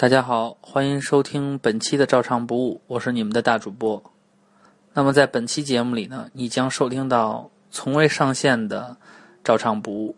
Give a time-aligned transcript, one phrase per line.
[0.00, 4.02] 大家好，欢迎收听本期的照常不误，我是你们的大主播。
[4.94, 8.96] 那么在本期节目里呢，你将收听到从未上线的
[9.44, 10.16] 照常不误。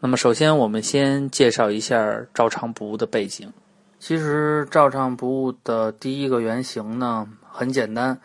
[0.00, 3.52] 那么首先，我们先介绍一下照常不误的背景。
[4.00, 8.20] 其实照常不误的第一个原型呢，很简单，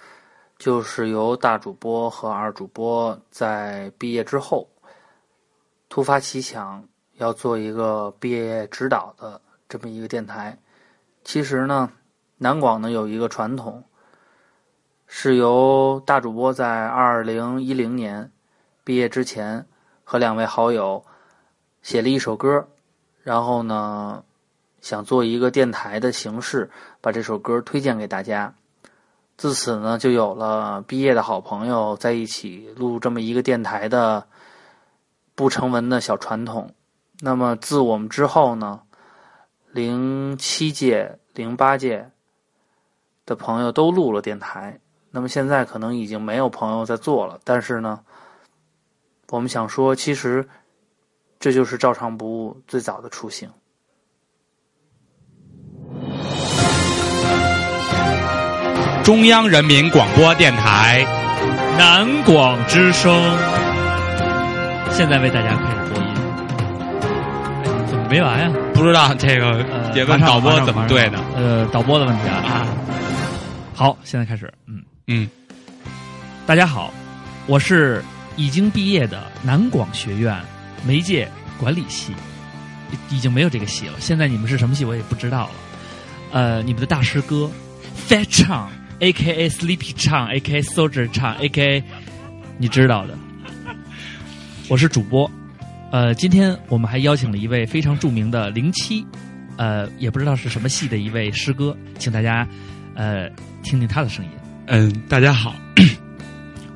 [0.58, 4.68] 就是由大主播和二主播在毕业之后
[5.88, 6.84] 突发奇想，
[7.18, 9.40] 要做一个毕业指导的。
[9.72, 10.58] 这么一个电台，
[11.24, 11.90] 其实呢，
[12.40, 13.86] 南广呢有一个传统，
[15.08, 18.30] 是由大主播在二零一零年
[18.84, 19.66] 毕业之前
[20.04, 21.06] 和两位好友
[21.82, 22.68] 写了一首歌，
[23.24, 24.26] 然后呢
[24.82, 26.70] 想做一个电台的形式，
[27.00, 28.54] 把这首歌推荐给大家。
[29.38, 34.28] 自此呢，就有了毕业的好朋友在一起录这么一个电台的
[35.34, 36.76] 不成文的小传统。
[37.22, 38.82] 那么自我们之后呢？
[39.74, 42.10] 零七届、零八届
[43.26, 44.80] 的朋友都录了电台，
[45.12, 47.40] 那么现在可能已经没有朋友在做了。
[47.44, 48.02] 但是呢，
[49.30, 50.48] 我们想说，其实
[51.40, 53.50] 这就是照常不误最早的雏形。
[59.04, 61.06] 中央人民广播电台
[61.78, 63.14] 南广之声，
[64.92, 66.14] 现在为大家开始播音。
[67.88, 68.52] 怎么没完呀？
[68.82, 71.20] 不知道这个也问导播怎么对的？
[71.36, 72.66] 呃，导播的问题啊。
[73.76, 74.52] 好，现在开始。
[74.66, 75.30] 嗯嗯，
[76.48, 76.92] 大家好，
[77.46, 78.04] 我是
[78.38, 80.36] 已经毕业的南广学院
[80.84, 82.12] 媒介管理系，
[83.12, 83.94] 已经没有这个系了。
[84.00, 85.52] 现在你们是什么系，我也不知道了。
[86.32, 87.48] 呃，你们的大师哥
[88.10, 89.48] Fat 唱，A.K.A.
[89.48, 90.60] Sleepy 唱，A.K.A.
[90.64, 91.84] Soldier 唱，A.K.A.
[92.58, 93.16] 你知道的。
[94.68, 95.30] 我是主播。
[95.92, 99.06] 呃，今天我们还邀请了一位非常著名的零七，
[99.58, 102.48] 呃，也不知道是什么系的一位师哥，请大家
[102.96, 103.30] 呃
[103.62, 104.32] 听听他的声音。
[104.68, 105.54] 嗯，大家好，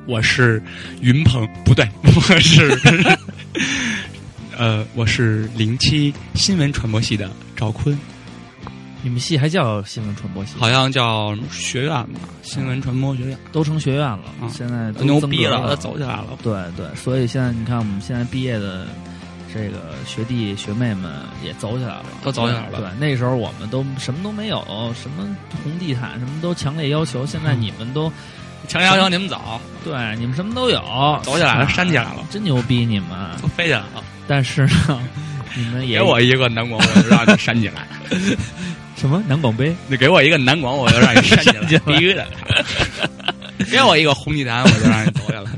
[0.06, 0.62] 我是
[1.00, 2.78] 云鹏，不对， 我是
[4.54, 7.98] 呃，我是零七新闻传播系的赵坤。
[9.02, 10.54] 你们系还叫新闻传播系？
[10.58, 14.24] 好像叫学院吧，新闻传播学院都成学院了。
[14.50, 16.36] 现在牛逼了，走起来了。
[16.42, 18.88] 对对，所以现在你看，我们现在毕业的
[19.56, 21.10] 这个学弟学妹们
[21.42, 22.78] 也走起来了，都走起来了。
[22.80, 24.62] 对，那时候我们都什么都没有，
[25.00, 27.24] 什么红地毯，什么都强烈要求。
[27.24, 28.12] 现在你们都
[28.68, 30.80] 强烈要求你们走，对，你们什么都有，
[31.22, 32.84] 走起来了，扇起来了，真牛逼！
[32.84, 33.08] 你们
[33.40, 34.04] 都飞起来了。
[34.28, 35.00] 但是呢，
[35.54, 37.86] 你们也给我一个南广，我就让你扇起来。
[38.96, 39.74] 什么南广杯？
[39.88, 42.26] 你给我一个南广，我就让你扇起来，必须的。
[43.70, 45.50] 给我一个红地毯，我就让你走下来。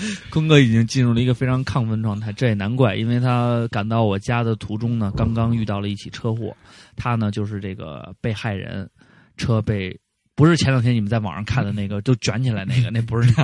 [0.30, 6.56] 坤哥已经进入了一个非常亢奋状态，这也难怪，因为他赶到我家的途中呢，刚刚遇到了一起车祸。
[6.96, 8.88] 他呢，就是这个被害人，
[9.36, 9.98] 车被
[10.34, 13.42] 不是前两天你们在网上看的那个，就卷起来那个， 那不是他，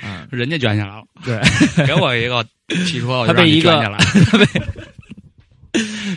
[0.00, 1.02] 啊，人家卷起来了。
[1.24, 1.40] 对，
[1.86, 2.44] 给我一个
[2.86, 3.70] 汽车，他被一个
[4.30, 4.46] 他被。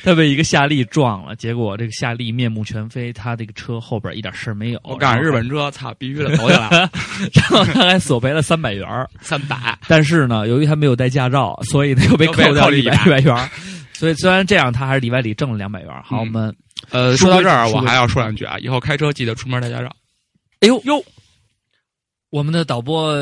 [0.04, 4.80] 他被一个夏利撞了，结果这个夏利面目全非，他这个车后边一点事儿没有。
[4.84, 6.70] 我赶上日本车，操，必须得投下来。
[7.34, 8.88] 然后他还索赔了三百元
[9.22, 9.78] 三百。
[9.88, 13.50] 但是呢，由于他没有带驾照，所以他又被扣掉一百一百元。
[13.94, 15.90] 所以虽然这样，他还是里外里挣了两百元。
[16.04, 16.56] 好，我们
[16.90, 19.96] 呃，说到这儿，我还要说两句啊，以后开车记得出门带驾照。
[20.62, 21.04] 哎呦呦！
[22.34, 23.14] 我们的导播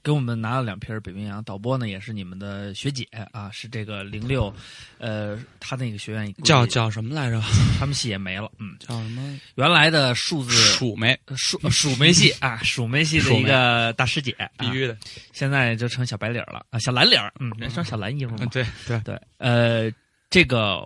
[0.00, 1.42] 给我们拿了两瓶北冰洋。
[1.42, 4.54] 导播呢也是你们的学姐啊，是这个零六，
[4.98, 7.40] 呃，他那个学院叫叫什么来着？
[7.80, 9.40] 他们系也没了，嗯，叫什么？
[9.56, 14.96] 原来的数字鼠媒鼠鼠媒系啊， 鼠媒系的一个大师姐，必须的。
[15.32, 18.46] 现在就成小白领了啊，小蓝领，嗯，穿小蓝衣服嘛。
[18.52, 19.90] 对对对，呃，
[20.30, 20.80] 这个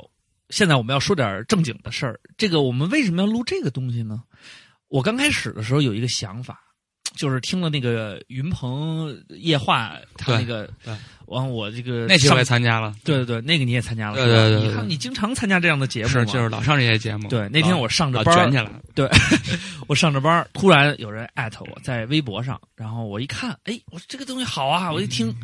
[0.48, 2.18] 现在我们要说点正经的事儿。
[2.38, 4.22] 这个我们为什么要录这个东西呢？
[4.88, 6.64] 我刚开始的时候有一个想法。
[7.18, 10.70] 就是听了那个云鹏夜话，他那个，
[11.26, 17.28] 完我这个那期我也参加了，对对对，那个你也参加了，对对对，你看你经常参加这样的节目，是就是老上这些节目。
[17.28, 19.10] 对，那天我上着班，卷起来，对，
[19.88, 25.34] 我上着班，突然有人艾特我在微博上，然后我一看，哎，我说这个东西好啊，我一听，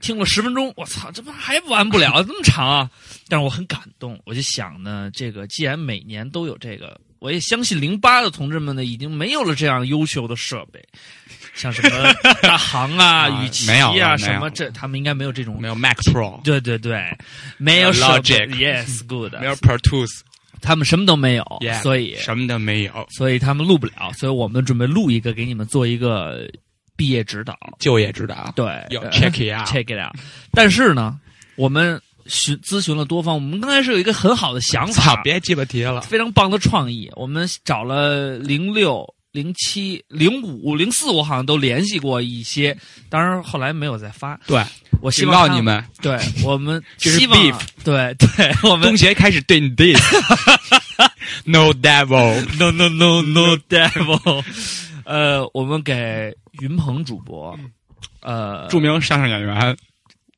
[0.00, 2.90] 听了十分钟，我操，这不还完不了这么长啊？
[3.28, 7.00] 但是我很感动，我就想呢，这个既然每年都有这个。
[7.26, 10.80] 我也相信零八的同志们呢，已经没有了这样优秀的设备，
[11.56, 17.04] 像什么大行啊、 雨琦啊，什么这他们应该没有这种，没有 Mac Pro，对对对，
[17.58, 20.20] 没有 Logic，Yes Good，没有 Pro Tools，
[20.62, 21.44] 他们什么都没有，
[21.82, 26.48] 所以什么都没有，所以他们录不了，所以我们准备录一个给你们做一个
[26.94, 28.66] 毕业指导、就业指导，对
[29.10, 30.16] ，Check it out，Check it out，
[30.52, 31.18] 但是呢，
[31.56, 32.00] 我们。
[32.28, 36.00] 询咨询了多方，我们刚开始有一个很好的想法，，别鸡巴提了。
[36.02, 37.10] 非常棒的创意。
[37.14, 42.76] 我们找了零六、零七、零五、零四，我好像都联系过一些，
[43.08, 44.38] 当然后来没有再发。
[44.46, 44.62] 对，
[45.00, 47.38] 我希警告你们，对我们希望
[47.84, 50.00] 对对，我们东协开始对你 diss。
[51.44, 54.44] no devil，no no no no devil，
[55.04, 57.56] 呃，我们给云鹏主播，
[58.20, 59.76] 呃，著名相声演员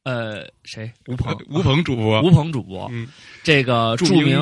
[0.08, 0.90] 呃谁？
[1.06, 3.06] 吴鹏，吴鹏主播，吴鹏主播，嗯，
[3.42, 4.40] 这个著名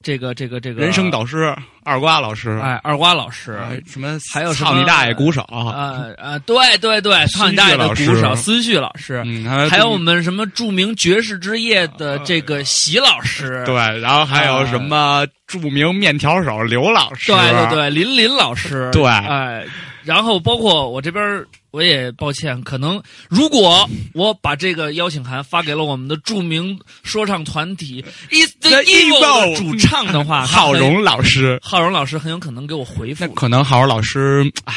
[0.00, 1.52] 这个这个这个人生导师
[1.82, 19.64] 二瓜老师，哎二瓜老师，哎什么还有什么操你大爷鼓手，呃呃，对对对，操你大爷的鼓手思绪老师孙旭老师，嗯，还有我们什么著名爵士之夜的这个席老师，对，然后还有什么著名面条手刘老师，对对对，林林老师，对哎，
[20.04, 33.32] 然后包括我这边，我也抱歉，可能如果我把这个邀请函发给了我们的著名说唱团体 Is the The Evil 主唱的话， 浩荣老师，浩荣老师很有可能给我回复那。
[33.34, 34.74] 可能浩荣老师，唉，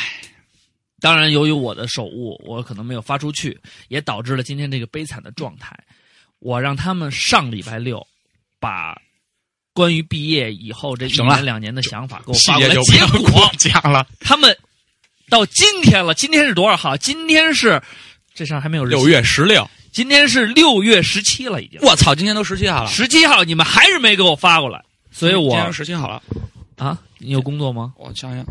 [1.02, 5.78] 当然，由于我的手误，我可能没有发出去，也导致了今天这个悲惨的状态。
[6.40, 8.06] 我让他们上礼拜六
[8.60, 8.96] 把
[9.74, 14.08] 关于毕业以后这一年两年的想法给我细发过来，节就不要结果了。
[14.20, 14.56] 他们
[15.30, 16.96] 到今天了，今天是多少号？
[16.98, 17.82] 今天是
[18.34, 21.80] 这上还没有六，月十六，今天是六月十七了，已经。
[21.82, 26.22] 我操，今天都十七号了，十七号，你们还是没给我发过来，所以我今我天十七号了，
[26.78, 27.94] 啊，你有工作吗？
[27.98, 28.46] 我想想，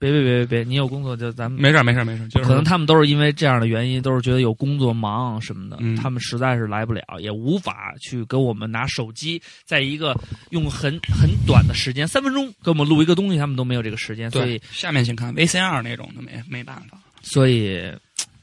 [0.00, 1.60] 别别别别别，你有工作就咱们。
[1.60, 10.18] 没事没事没事，就是可能他们都是因为这样的原因，都是觉得有工作忙什么的，嗯他们实在是来不了，也无法去给我们拿手机，在一个
[10.52, 17.92] 用很很短的时间，三分钟给我们录一个东西，他们都没有这个时间，所以对，下面请看 VCR 那种的没没办法，所以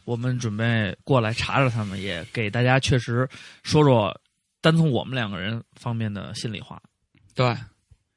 [0.06, 3.28] 我们准备过来查查他们，也给大家确实
[3.64, 4.16] 说说
[4.62, 6.80] 单从我们两个人方面的心里话。
[7.34, 7.56] 对，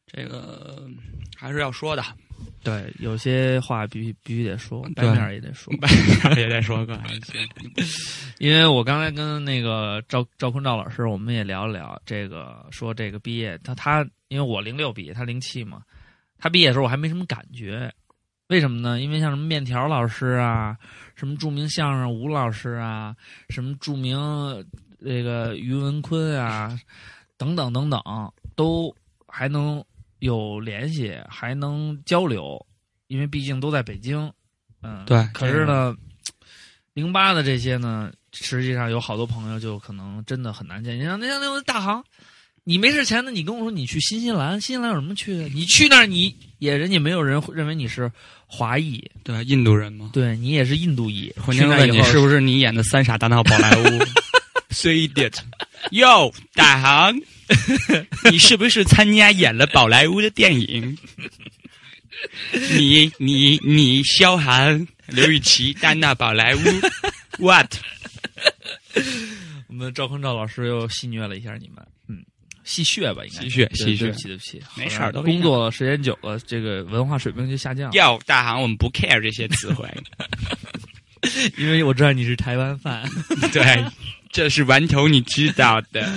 [0.07, 0.87] 这个
[1.37, 2.05] 还是要说的，
[2.63, 5.73] 对，有些话必须必须得说，对白面儿也得说。
[6.37, 7.49] 也得说个，行
[8.39, 15.83] 因为我刚才跟那个赵赵坤赵老师，我们也聊了聊这个，说这个毕业，他他因为我零六毕业，他零七嘛，
[16.39, 17.91] 他毕业的时候我还没什么感觉，
[18.49, 19.01] 为什么呢？
[19.01, 20.77] 因为像什么面条老师啊，
[21.17, 23.17] 什么著名相声吴老师啊，
[23.49, 24.19] 什么著名
[25.03, 26.79] 这个于文坤啊，
[27.39, 28.03] 等等等等，
[28.55, 28.95] 都
[29.27, 29.83] 还能
[30.21, 32.65] 有联系，还能交流，
[33.09, 34.33] 因为毕竟都在北京，
[34.83, 35.95] 嗯，对可是呢，
[36.95, 40.99] 零八的这些呢，实际上有好多朋友就可能真的很难见。
[40.99, 42.05] 你像那像那大航，
[42.65, 45.49] 你没事前呢，你跟我说你去新西兰，新西兰有什么去的？
[45.49, 48.11] 你去那儿你也人家没有人会认为你是
[48.47, 51.33] 华裔，对，印度人吗，对你也是印度裔。
[51.37, 53.85] 婚姻问你是不是你演的《三傻大闹宝莱坞》？
[54.71, 55.11] Say
[55.91, 57.19] 哟，大航，
[58.31, 60.97] 你是不是参加演了宝莱坞的电影？
[62.77, 66.61] 你 你你，萧寒、刘雨琦、丹娜宝莱坞，
[67.39, 67.73] what？
[69.69, 72.23] 我们赵坤赵老师又戏谑了一下你们，嗯，
[72.65, 77.97] 戏谑吧，应该戏谑戏谑对不起对不起，没事儿都工作时间久了，这个文化水平就下降了。
[77.97, 79.89] 哟，大航，我们不 care 这些词汇，
[81.57, 83.09] 因为我知道你是台湾饭。
[83.53, 83.83] 对，
[84.31, 86.13] 这是顽童，你知道的。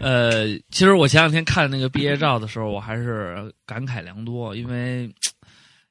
[0.00, 5.12] 呃，其实我前两天看那个毕业照的时候，我还是感慨良多，因为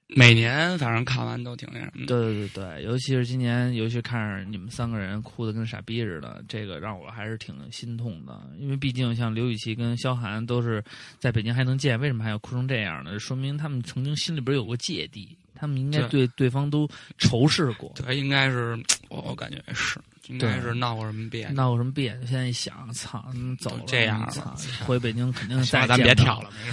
[0.07, 2.07] 每年反正看完都挺那什么。
[2.07, 8.41] 对对对对，尤其是今年，尤其看着你们三个人哭的跟傻逼似的，这个让我还是挺心痛的。
[8.57, 10.83] 因为毕竟像刘禹锡跟萧寒都是
[11.19, 13.19] 在北京还能见，为什么还要哭成这样呢？
[13.19, 16.89] 说明他们曾经心里边有过芥蒂，他们应该对对方都
[17.19, 17.93] 仇视过。
[17.95, 18.75] 对，应该是
[19.09, 19.99] 我我感觉是，
[20.29, 21.55] 应该是闹过什么别扭。
[21.55, 22.25] 闹过什么别扭？
[22.25, 24.55] 现在一想，操，嗯走了，这样了，
[24.86, 26.71] 回北京肯定再咱别见不跳了，没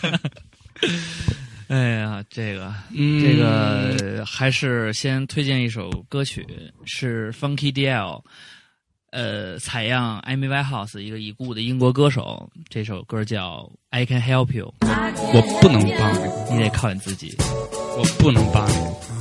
[0.00, 0.18] 什么。
[1.68, 2.72] 哎呀，这个。
[2.94, 6.46] 嗯这个还是先推荐一首歌曲，
[6.84, 8.22] 是 Funky DL，
[9.10, 17.36] 呃，采样 Amy Winehouse 一个已故的英国歌手，这首歌叫 I Can Help You，我不能帮你，你得靠你自己。
[17.98, 19.17] 我不能帮你。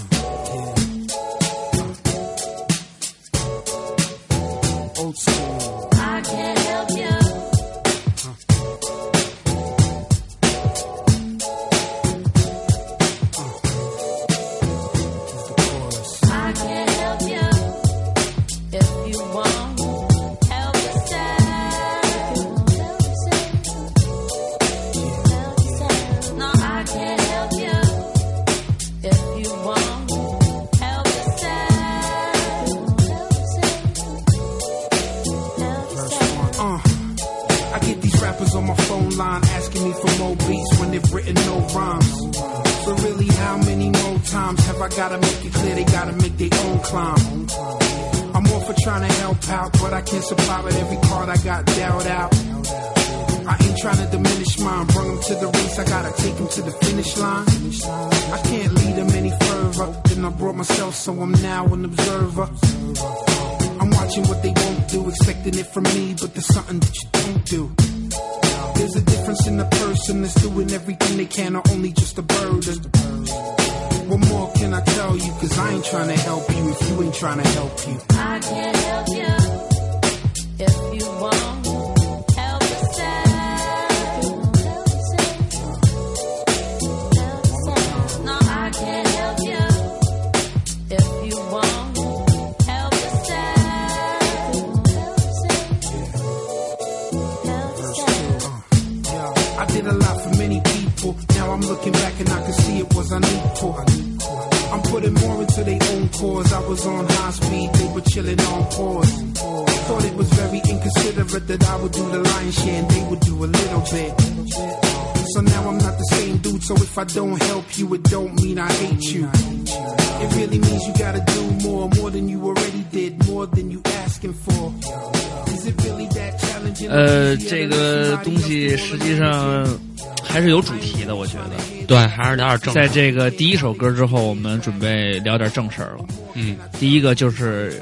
[132.57, 132.73] 点正。
[132.73, 136.05] 在这个第一首歌之后，我们准备聊点正事儿了。
[136.33, 137.81] 嗯，第一个就是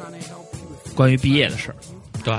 [0.93, 1.75] 关于毕业的事儿。
[2.23, 2.37] 对，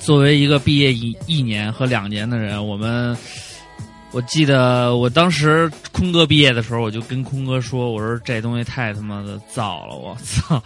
[0.00, 3.16] 作为一个毕业一一年和两年的人，我们
[4.10, 10.62] 我记得我当时空哥毕业的时候，我就跟空哥说：“我说这东西太他妈的燥了，我操，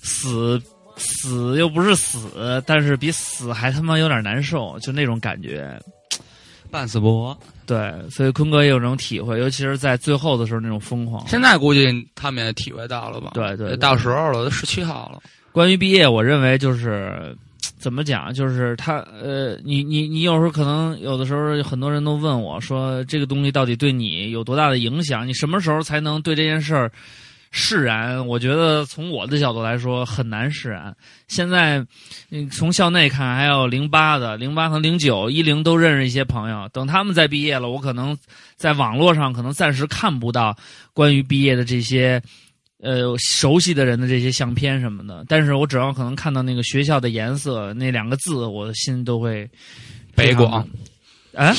[0.00, 0.60] 死
[0.96, 5.80] 死又不是死，但是比死还他妈有点难受，就那种感觉。”
[6.70, 7.38] 半死不活。
[7.66, 11.26] 对，所以坤哥也有这种体会，尤其是在最后的时候那种疯狂。
[11.26, 13.30] 现在估计他们也体会到了吧？
[13.34, 15.20] 对对对到时候了，都十七号了。
[15.52, 17.36] 关于毕业，我认为就是
[17.78, 25.26] 怎么讲，就是他呃，你你你有时候可能有的时候很多人都问我说，这个东西到底对你有多大的影响？
[25.26, 26.90] 你什么时候才能对这件事儿
[27.56, 28.26] 释然？
[28.26, 30.92] 我觉得从我的角度来说很难释然。
[31.28, 31.86] 现在，
[32.30, 36.68] 嗯，从校内看，还有零八的、零八和零九、一零都认识一些朋友。
[36.72, 38.18] 等他们再毕业了，我可能
[38.56, 40.56] 在网络上可能暂时看不到
[40.92, 42.20] 关于毕业的这些。
[42.82, 49.48] 呃，熟悉的人的这些相片什么的，但是我只要可能看到那个学校的颜色那两个字，我的心都会
[50.14, 50.68] 北广，
[51.34, 51.54] 啊，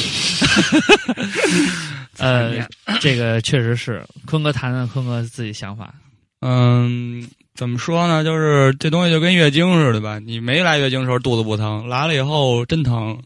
[2.19, 2.67] 呃，
[2.99, 5.93] 这个确实是坤哥谈谈坤哥自己想法。
[6.41, 8.23] 嗯，怎么说呢？
[8.23, 10.19] 就是这东西就跟月经似的吧。
[10.19, 13.19] 你没来月经的时候肚子不疼，来了以后真疼。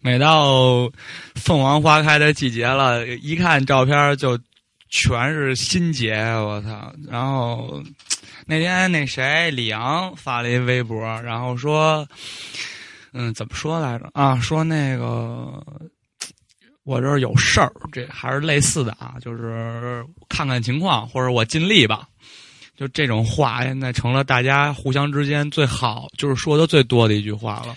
[0.00, 0.90] 每到
[1.36, 4.38] 凤凰花开的季节了，一看照片就
[4.90, 6.92] 全是心结，我操！
[7.08, 7.82] 然后
[8.46, 12.06] 那天那谁李阳发了一微博，然后说，
[13.14, 14.10] 嗯，怎么说来着？
[14.12, 15.64] 啊，说那个。
[16.86, 22.08] 我这儿有事儿，这还是类似的啊，就是看看情况，或者我尽力吧。
[22.76, 27.74] 就这种话，现在成了大家互相之间最好，就是说的最多的一句话了。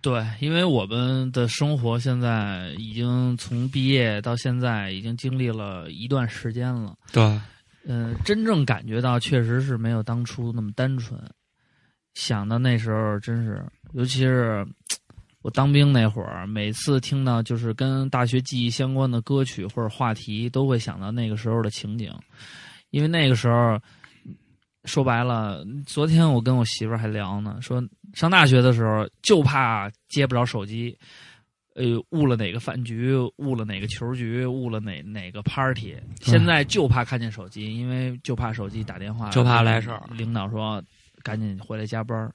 [0.00, 6.94] 对，因为我们的生活现在已经从毕业到现在，已经经历了一段时间了。
[7.12, 7.22] 对，
[7.84, 11.20] 嗯、真正感觉到确实是没有当初那么单纯。
[12.14, 14.66] 想到那时候，真是，尤其是
[15.42, 22.12] 我当兵那会儿，每次听到就是跟大学记忆相关的歌曲或者话题，都会想到那个时候的情景，
[22.90, 23.78] 因为那个时候。
[24.86, 30.96] 说白了，昨天我跟我媳妇儿还聊呢，说上大学的时候就怕接不着手机，
[31.74, 35.94] 呃，误了哪个饭局，误了哪个球局，误了哪哪个 party。
[36.22, 40.02] 现在就怕看见手机，因为就怕手机打电话，就怕来事儿。
[40.14, 40.82] 领导说
[41.22, 42.32] 赶紧回来加班儿，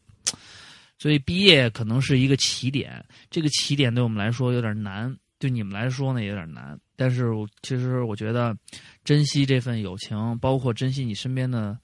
[0.98, 6.80] 所以毕业可能是一个起点，这个起点对我们来说有点难，对你们来说呢有点难。
[6.96, 8.56] 但是我其实我觉得，
[9.04, 11.78] 珍惜这份友情，包括珍惜你身边的。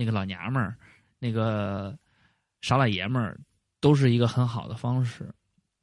[0.00, 0.76] 那个老娘们儿，
[1.18, 1.92] 那个
[2.60, 3.36] 傻老爷们儿，
[3.80, 5.28] 都是一个很好的方式。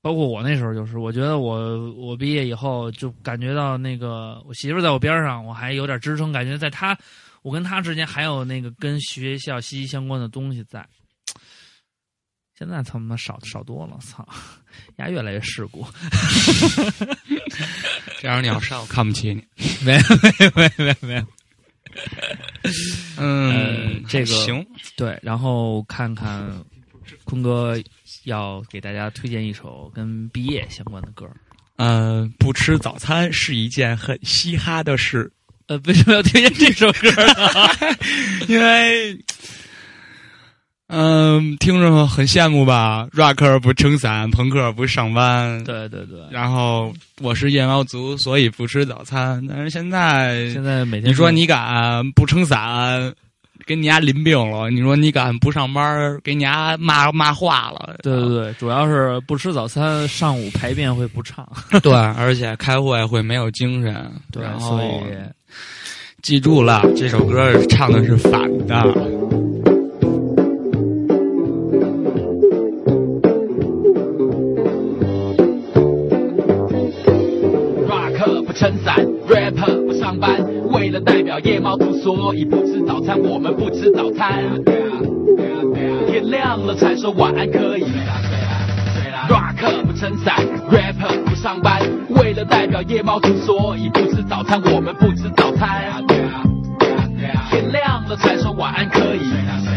[0.02, 6.98] 包括我那时候就是，我觉得我我毕业以后就感觉到那个我媳妇在我边上，我还有点支撑，感觉在她
[7.42, 10.88] 我跟她之间还有那个跟学校息息相关的东西在。
[12.58, 14.26] 现在他妈少少多了，操，
[14.98, 15.86] 丫越来越世故。
[18.22, 19.44] 这样你要上我看不起你。
[19.86, 21.26] 没有没有没有没有没有。
[23.18, 26.50] 嗯，这个行，对，然后看看
[27.24, 27.78] 坤哥
[28.24, 31.30] 要给大家推荐一首跟毕业相关的歌。
[31.76, 35.32] 呃，不吃早餐是一件很嘻哈的事，
[35.68, 37.70] 呃，为什么要推荐这首歌呢？
[38.48, 39.14] 因为，
[40.98, 49.46] 嗯、听着很羡慕吧？rocker 不撑伞，朋克不上班，对对对，然后我是夜猫族，所以不吃早餐。
[49.46, 53.14] 但是现在，现在每天你说你敢不撑伞，
[53.66, 57.98] 给你家淋病了；你说你敢不上班，给你家骂骂化了。
[58.02, 61.46] 对对对，主要是不吃早餐，上午排便会不畅。
[61.84, 64.10] 对，而且开会会没有精神。
[64.32, 64.90] 对所以
[66.22, 68.82] 记住了，这首歌唱的是反的。
[78.56, 78.96] 撑伞
[79.28, 80.40] ，rapper 不上班，
[80.72, 84.46] 为了代表夜猫族，所以不吃早餐，我们不吃早餐。
[86.08, 87.84] 天亮了才说晚安可以。
[89.28, 90.36] rock 不撑伞
[90.72, 96.02] ，rapper 不上班，为了代表夜猫族，所以不吃早餐，我们不吃早餐。
[97.52, 99.75] 天亮了才说晚安可以。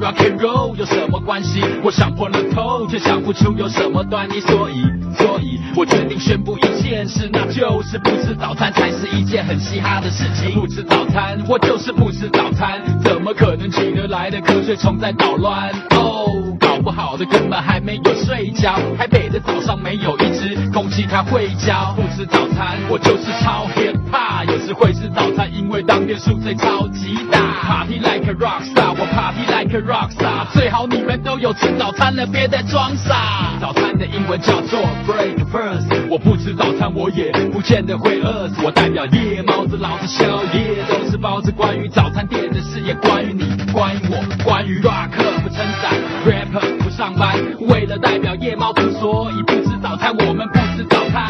[0.00, 1.62] Rock and roll 有什么关系？
[1.82, 4.82] 我想破了头，却想不出有什么端倪，所以，
[5.16, 10.58] 所以我决定宣布一件事，那就是不吃早餐才是一件很嘻哈的事情。
[10.60, 15.70] 不吃早餐，我就是不吃早餐，怎么可能起得来的瞌睡虫在捣乱？
[15.90, 16.26] 哦，
[16.58, 18.74] 搞不好的根本还没有睡觉。
[18.96, 21.94] 台北的早上没有一只空气它会叫。
[21.96, 27.44] 不吃早餐，我就是超 hip hop，有时会吃早餐，因为当天宿醉超级大。
[27.64, 33.52] Party like a rock star，我 party like a rock star，最好你们都有吃早餐了，别再装傻。
[33.60, 38.62] 早餐的英文叫做 breakfast，我不吃早餐，我也不见得会饿死。
[38.64, 40.24] 我代表夜猫子，老子宵
[40.54, 41.50] 夜都是包子。
[41.52, 45.10] 关于早餐店的事，也关于你，关于我，关于 rock
[45.42, 45.92] 不撑伞
[46.26, 47.36] ，Rapper 不上班，
[47.68, 51.28] 为了代表夜猫子，所以不吃早餐，我们不吃早餐。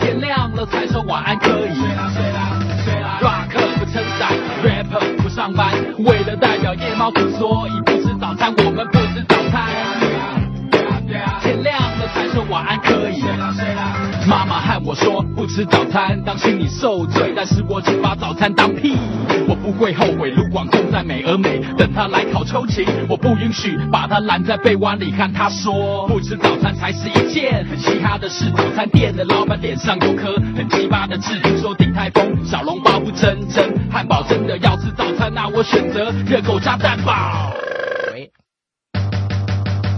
[0.00, 1.74] 天亮了才说晚安可以。
[1.74, 4.32] 睡啦睡啦睡啦 rock 不撑伞
[4.64, 6.18] ，Rapper 不上班，为
[6.74, 9.68] 夜猫子，所以不吃早餐，我们不吃早餐。
[11.40, 14.09] 天亮了才说晚安可以。
[14.26, 18.96] 妈妈和我说不吃早餐，当心你受罪，但是我只把早餐当屁。
[19.48, 28.50] 我不会后悔卢广仲在美而美，等他来考秋瑾，我不允许把他拦在被窝里，看他说不吃早餐才是一件很嘻哈的事。
[28.56, 37.52] 早餐店的老板脸上有颗很鸡巴的痣，说鼎泰丰小笼包不真真，汉堡真的要吃早餐，那我选择热狗加蛋堡。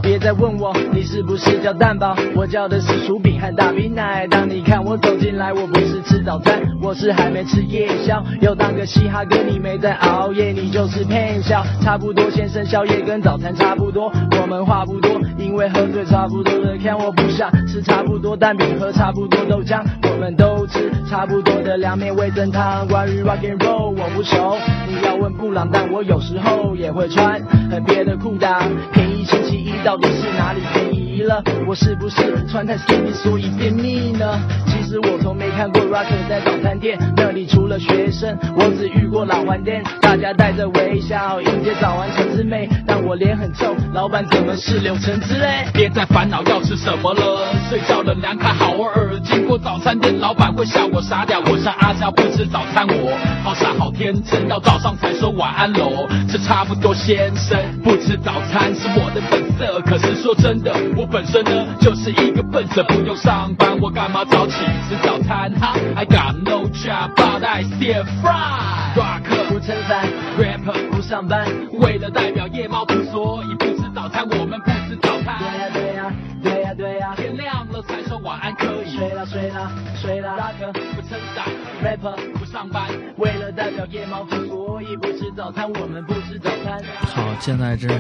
[0.03, 4.27] 别再问我你是不是叫蛋堡，我叫的是薯饼和大冰奶。
[4.27, 8.21] 当你看我走进来，我不是吃早餐，我是还没吃夜宵。
[8.41, 11.65] 要当个嘻哈哥，你没在熬夜，你就是骗笑。
[11.81, 16.77] 差不多先生宵夜跟早餐差不多，我们话不多，因为喝醉差不多的。
[16.83, 22.89] 看我不想吃差不多蛋饼，喝差不多豆浆，我们都吃差不多的凉面味增汤。
[22.89, 28.63] 关于 rock and roll 我不熟，你要问布朗，但我有时候也会穿很别的裤裆。
[28.93, 31.43] 便宜星期一到底是哪里便宜了？
[31.67, 34.41] 我是不是穿太 skinny 所以便秘呢？
[34.67, 45.67] 其实我从没看过 rocker 在早餐店，那里除了学生，我只遇过老顽店，大家带着微笑迎接早安橙子妹，但我脸很臭，老板怎么是柳橙汁嘞？
[45.73, 49.19] 别再烦恼要吃什么了，睡觉了两卡好耳。
[49.25, 56.09] 经过早餐店，老板会笑我傻屌，我像阿娇不吃早餐，我好傻好天真，到早上才说晚安喽。
[56.29, 59.81] 这差不多先生，不吃早餐是我的本色。
[59.87, 65.53] 可是说真的，我本身呢就是一个笨色，不用上班，我干嘛早起吃早餐？
[65.61, 68.81] 哈，I got no job but I still fry。
[68.95, 70.07] rock 不撑伞
[70.39, 71.47] ，rapper 不上班，
[71.81, 75.39] 为了代表夜猫族，所以不吃早餐，我们不吃早餐。
[75.39, 78.97] 对呀对呀对呀对呀，天亮了才说晚安可以。
[78.97, 81.47] 睡啦睡啦睡啦，rock 不撑伞
[81.83, 82.83] rapper 不上班，
[83.17, 86.83] 为了代表夜猫族，所以不吃早餐，我们不吃早餐。
[87.01, 87.99] 好，现在真是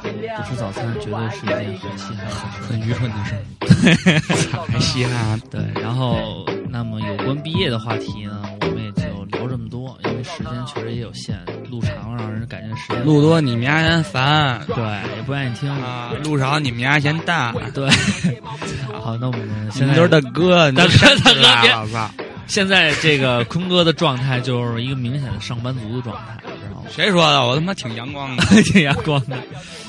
[0.00, 2.26] 不吃早餐，绝对是一件很稀罕。
[2.68, 5.40] 很愚蠢的事儿，还稀罕。
[5.50, 11.38] 对，然后那么有关毕业的话题呢，我们也就聊这么多，因为时间确实也有限，
[11.70, 14.76] 路长了让人感觉时间路多 你们家嫌烦对，
[15.16, 17.52] 也不愿意听啊，录少你们家嫌大。
[17.72, 17.88] 对，
[19.00, 20.90] 好，那我们你现在 们都 是大哥，大哥
[21.24, 22.10] 大哥别了！
[22.46, 26.36] 现在这个坤哥的状态就是一个明显的上班族的状态？
[26.90, 27.46] 谁说的？
[27.46, 28.44] 我他妈挺阳光的。
[28.72, 29.36] 挺阳光的。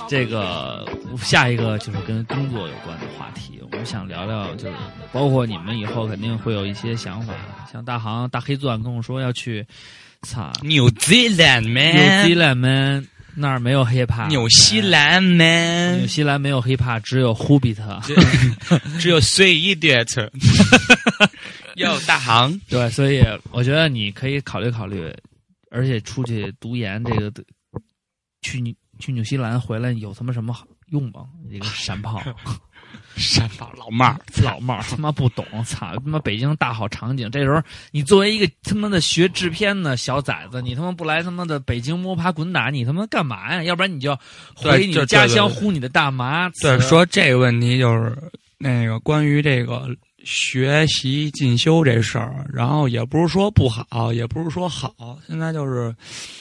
[0.09, 0.87] 这个
[1.21, 4.75] 下一个就是跟工作有关的话题，我们想聊聊，就是
[5.11, 7.33] 包括你们以后肯定会有一些想法，
[7.71, 9.65] 像大航大黑钻跟我说要去，
[10.21, 17.75] 操 New Zealand man，New Zealand man，那儿没有 hiphop，纽西兰对，man，纽西兰没有 hiphop，只有 Hobbit。
[18.97, 20.29] 只有 three idiot。
[21.75, 25.13] 哟， 大行，对，所以我觉得你可以考虑考虑，
[25.71, 27.31] 而且出去读研这个，
[28.41, 31.27] 去纽去纽西兰回来有他妈什么好用吗？
[31.51, 32.21] 这个山 炮。
[33.17, 37.29] 山炮老帽儿，老帽儿他妈不懂，操他妈北京大好场景。
[37.29, 43.61] 这时候你作为一个他妈的学制片的小崽子，你他妈不来他妈的北京摸爬滚打，你他妈干嘛呀？
[43.63, 44.17] 要不然你就
[44.55, 46.49] 回你的家乡呼你的大麻。
[46.61, 48.15] 对，说这个问题就是
[48.57, 49.89] 那个关于这个
[50.23, 55.95] 学习进修这事儿，然后也不是说不好，也不是说好，现在就是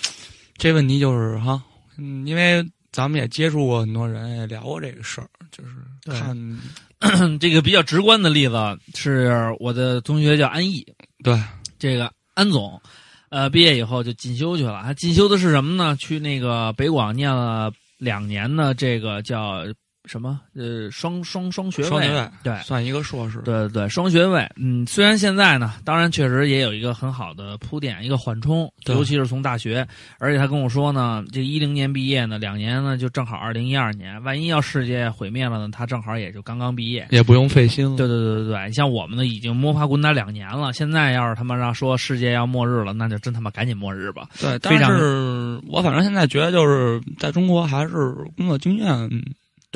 [0.56, 1.62] 这问题就是哈，
[1.98, 5.70] 嗯，因为咱们也接触过很多人，也聊过这个事儿，就是
[6.18, 6.58] 看
[7.38, 8.54] 这个比较直观的例子
[8.94, 10.86] 是我的同学叫安逸，
[11.22, 11.38] 对
[11.78, 12.80] 这个安总，
[13.28, 14.82] 呃，毕业以后就进修去了。
[14.82, 15.94] 他进修的是什么呢？
[15.96, 19.62] 去那个北广念了两年的这个叫
[20.06, 20.40] 什么？
[20.54, 21.88] 呃，双双双学位。
[21.88, 22.56] 双学位对。
[22.62, 29.86] 算一个硕士，对对对，双学位，嗯，虽然现在呢，当然确实也有一个很好的铺垫，一个缓冲，对尤其是从大学，
[30.18, 37.06] 而且他跟我说呢，这一零年毕业呢，两年呢就正好二零一二年，万一要世界毁灭了呢，他正好也就刚刚毕业。
[37.10, 37.96] 也不用费心了。
[37.96, 44.28] 对对对对对，像我们呢已经摸爬滚打两年了，现在要是他妈让说世界要末日了，那就真他妈赶紧末日吧。
[44.40, 49.22] 对，但是我反正现在觉得就是在中国还是工作经验，嗯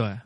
[0.00, 0.18] 对，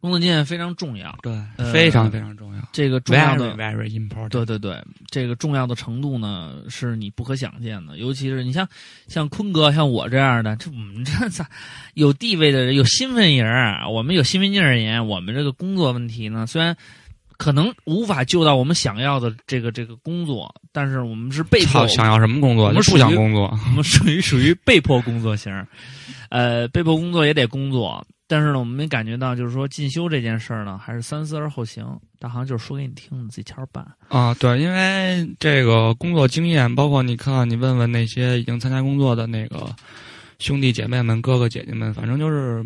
[0.00, 4.28] 工作经验非常重要，对，呃非常非常重要这个重要的，very very important。
[4.28, 4.78] 对对对，
[5.10, 7.96] 这个重要的程度呢，是你不可想见的。
[7.96, 8.68] 尤其是你像
[9.06, 11.48] 像坤哥，像我这样的，这我们这咋
[11.94, 16.76] 有地位的人，有身份人，我们有身份证而言，我们这个工作问题呢，虽然
[17.36, 22.66] 可能无法救到我们想要的这个这个工作，但是我们是被迫，想要什么工作？
[22.66, 23.48] 我们不想工作。
[23.66, 25.50] 我们属于属于被迫工作型，
[26.28, 31.86] 呃，被迫工作也得工作，但是呢，我们没感觉到，就是说进修这件事儿呢，还是三思而后行。
[32.18, 33.86] 大行就是说给你听，你自己瞧着办。
[34.08, 39.72] 啊，对，因为这个工作经验，包括你看，你问问那些已经参加工作的那个
[40.40, 42.64] 兄弟姐妹们、哥哥姐姐们，反正就是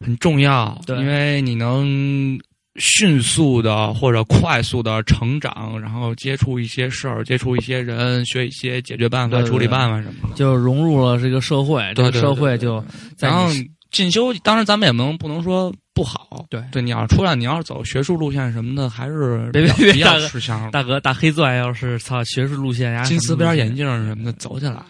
[0.00, 2.36] 很重要，对因为你能
[2.76, 10.34] 迅速的或者快速的成长，然后接触一些事儿，接触一些人，学一些解决办法、对对处理办法什么的。
[10.34, 12.84] 就融入了这个社会，这个社对对对对会就
[13.16, 20.70] 在然后你进修，当然咱们也不能不能说不好，对对，你要出来，你要是走学术路线什么的，还是别比较比较别别大哥吃香。
[20.72, 23.86] 大哥大黑钻要是操学术路线呀，金丝边眼镜。
[24.06, 24.82] 什么的走起来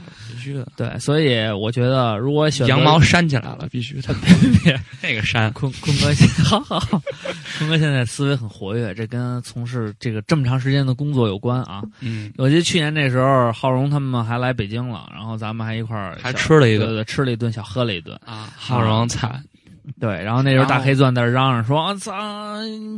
[0.45, 0.69] 须的。
[0.77, 4.15] 对，所以我觉得如果选羊毛扇起来了，必须的。
[4.63, 7.03] 别那个扇，坤坤哥现好好好，
[7.59, 11.83] 坤哥现在思维很活跃，这跟从事这个这么长时间的工作有关啊。
[12.01, 18.19] 嗯，我记得去年那时候，浩荣他们还来北京了，然后咱们还一块儿还吃了一顿对对，吃了一顿，小喝了一顿。
[18.25, 19.41] 啊，浩荣菜，
[20.01, 22.13] 对，然后那时候大黑钻在这嚷嚷说：“啊操，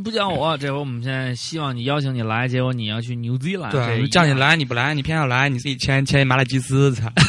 [0.03, 7.11] 不叫我！”这回我们现在希望你邀请你来，结果你要去纽西兰，这对，一样，叫你来你不来，你偏要来，你自己签签一麻辣鸡丝，操，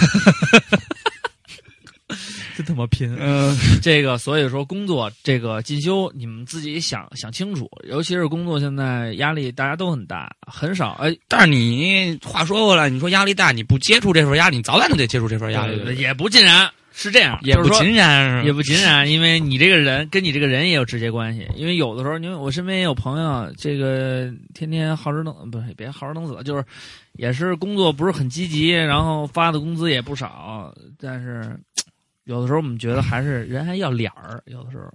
[2.56, 3.12] 真他妈拼。
[3.18, 21.46] 嗯，这个，所以说工作这个进修，你们自己想想清楚，尤其是工作现在压力大家都很大，很少哎，但是你话说回来，你说压力大，你不接触这份压力，你早晚都得接触这份压力，对也不尽然是这样，也不尽然，也不尽然，因为你这个人跟你这个人也有直接关系。
[21.54, 26.64] 因为有的时候，因为我身边也有朋友，这个天天好吃等不是别好吃等死，就是
[27.12, 31.56] 也是工作不是很积极，然后发的工资也不少，但是
[32.26, 34.92] 有的时候我们觉得还是人还要脸儿，有的时候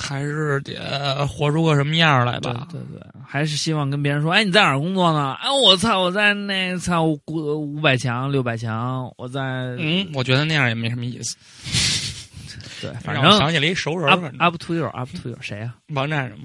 [0.00, 2.66] 还是得活出个什么样来吧。
[2.70, 5.34] 对对，还是希望跟别人说，哎，你在哪儿工作呢？
[5.40, 9.40] 哎，我操，我在那操五五百强、六百强，我在
[9.78, 11.36] 嗯，我觉得那样也没什么意思。
[12.80, 16.42] 对，反正想起了一熟人 up up to you，up to you，谁呀、王站什么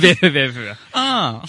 [0.00, 0.76] 别别别别！
[0.90, 1.40] 啊，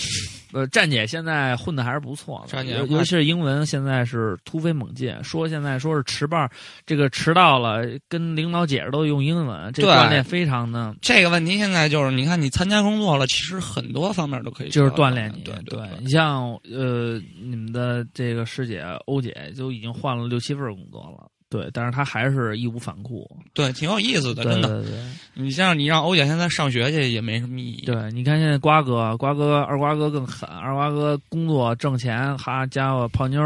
[0.52, 5.16] 呃，站姐现在混的还是不错的，站姐尤尤其是英文现在是突飞猛进。
[5.24, 6.50] 说现在说是迟班儿，
[6.86, 15.42] 这个迟到了，跟领导解释都用英文，这对锻炼非常的，这个问题现在就是，你看你参加工作了，其实很多方面都可以就是锻炼你。
[15.42, 23.28] 对对你像呃，你们的这个师姐欧姐就已经换了六七份工作了，对，但是他还是义无反顾。
[23.56, 24.82] 对，挺有意思的，真的。
[24.82, 25.00] 对对
[25.34, 27.86] 你像你让欧姐现在上学去也没什么意义。
[27.86, 33.42] 对，你看现在瓜哥，瓜哥二瓜哥更狠，二瓜哥工作挣钱，哈家伙泡妞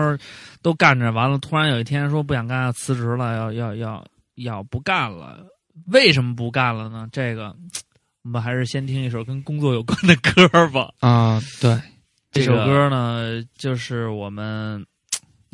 [0.62, 5.40] 都干着，完了突然有一天说不想干，要辞职了，要要要要不干了，
[5.88, 7.08] 为什么不干了呢？
[7.12, 7.56] 这个
[8.24, 10.90] 我们还是先听一首跟工作有关的歌吧。
[11.00, 11.80] 啊，对，
[12.32, 14.86] 这首歌呢，就是我们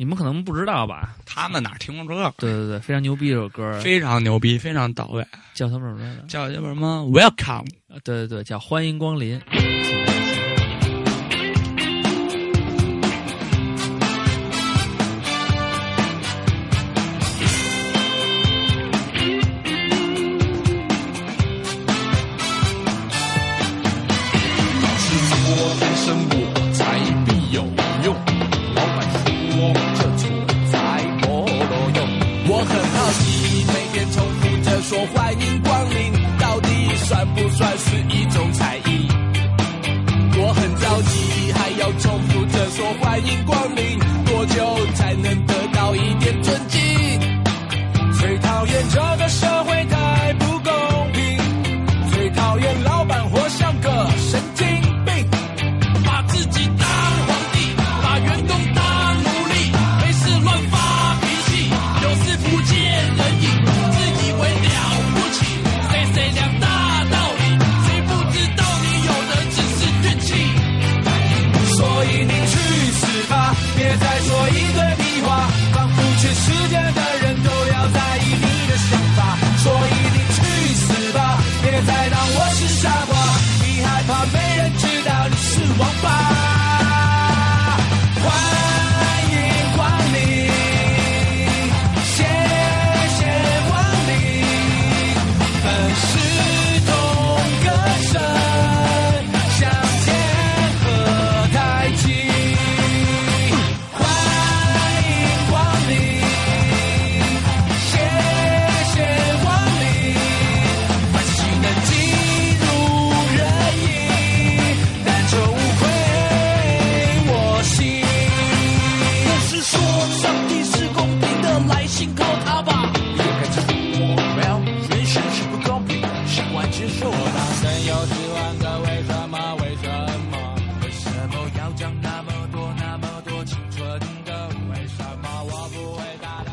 [0.00, 1.14] 你们可能不知道吧？
[1.26, 2.32] 他们哪听过这个？
[2.38, 6.22] 对对对，非常牛逼这首歌，非常牛逼，非常到位，叫他们什么来着？
[6.26, 7.66] 叫叫什么？Welcome。
[7.90, 9.38] 呃对对对，叫欢迎光临。
[42.80, 45.49] 说欢迎光临，多久才能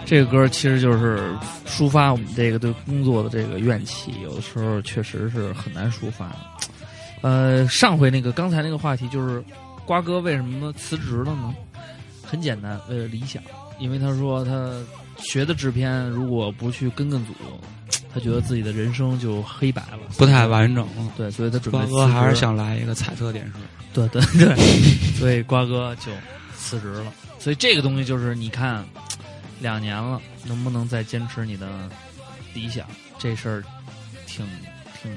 [0.07, 1.35] 这个歌其实就是
[1.67, 6.33] 抒发我们这个对工作的这个怨气，有的时候确实是很难抒发。
[7.19, 9.43] 呃，上回那个刚才那个话题就是
[9.85, 11.53] 瓜哥为什么辞职了呢？
[12.23, 13.43] 很简单，为了理想，
[13.79, 14.71] 因为他说他
[15.17, 17.33] 学的制片如果不去跟跟组，
[18.13, 21.11] 他觉得自己的人生就黑白了，不太完整了。
[21.17, 23.51] 对，所以他准备瓜哥还是想来一个彩色电视。
[23.91, 24.55] 对对对，
[25.17, 26.13] 所以瓜哥就
[26.55, 27.11] 辞职了。
[27.39, 28.85] 所以这个东西就是你看，
[29.59, 31.89] 两年了，能不能再坚持你的
[32.53, 32.87] 理想？
[33.19, 33.63] 这事儿
[34.25, 34.45] 挺
[35.01, 35.11] 挺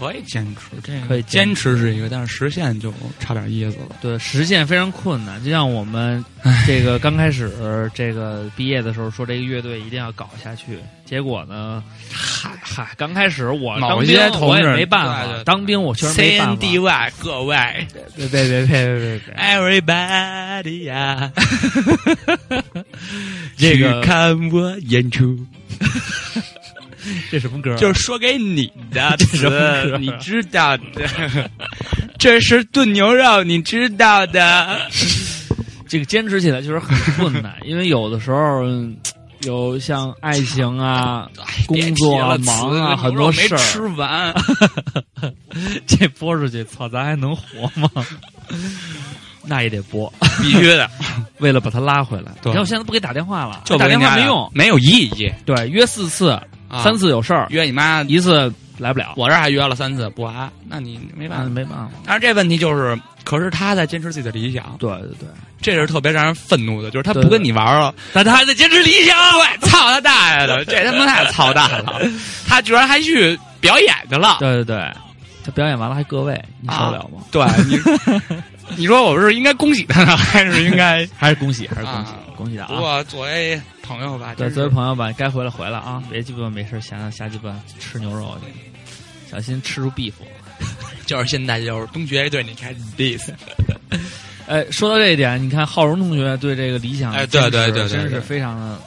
[0.00, 3.96] 可以坚持，这个可以坚坚持是一个，但是实现就差点意思了。
[4.00, 5.42] 对，实现非常困难。
[5.44, 6.24] 就像我们
[6.66, 16.62] 这个刚开始这个毕业的时候说这个乐队一定要搞下去，结果呢，嗨嗨，刚开始我当兵某些同我也志没办法当兵我确实没办法。
[16.62, 17.56] CNDY 各位
[18.16, 21.30] 别别别别别别别！，everybody 呀，
[23.56, 25.38] 这个看我演出，
[27.30, 27.74] 这什么歌？
[27.76, 31.50] 就是说给你的 这什么歌词，你知道的。
[32.18, 34.78] 这是炖牛肉，你知道的。
[35.88, 38.96] 这个坚持起来就是很困难，因为有的时候嗯
[39.40, 41.28] 有像爱情啊、
[41.66, 44.32] 工作啊、忙啊很多事没吃，完，
[45.86, 47.42] 这播出去，操，咱还能活
[47.80, 47.90] 吗？
[49.42, 50.88] 那也得播，必须的。
[51.38, 52.30] 为了把他拉回来。
[52.42, 54.50] 对你看我现在不给打电话了，就打电话没没用。
[54.54, 55.32] 没有意义。
[55.46, 56.38] 对，约四次，
[56.70, 61.44] 啊三次有事儿，约你妈，一次来不了，我这还约了三次不来，那你没办法。
[61.48, 61.90] 没办法。
[62.06, 65.28] 但是这问题就是，可是他在坚持自己的理想，对对对，
[65.60, 69.16] 这是特别让人愤怒的，就是他不跟你玩了，但他还在坚持理想。
[69.32, 72.00] 对， 操他大爷的， 这他妈太操蛋了，
[72.46, 74.92] 他居然还去表演去了，对对对，
[75.44, 77.22] 他表演完了还各位，你受得了吗？
[77.30, 77.78] 对你，
[78.76, 81.06] 你说我是应该恭喜他呢，还是应该？
[81.16, 82.66] 还是恭喜，还是恭喜啊，恭喜他啊！
[82.68, 90.12] 不过作为朋友吧，对，作为朋友吧，该回来回来啊，别鸡巴没事瞎瞎鸡巴吃牛肉去，小心吃出 beef。
[91.06, 93.30] 就是现在就是东学对你开始 diss，
[94.46, 98.80] 哎，说到这一点，你看浩荣同学对这个理想哎对对对真是非常的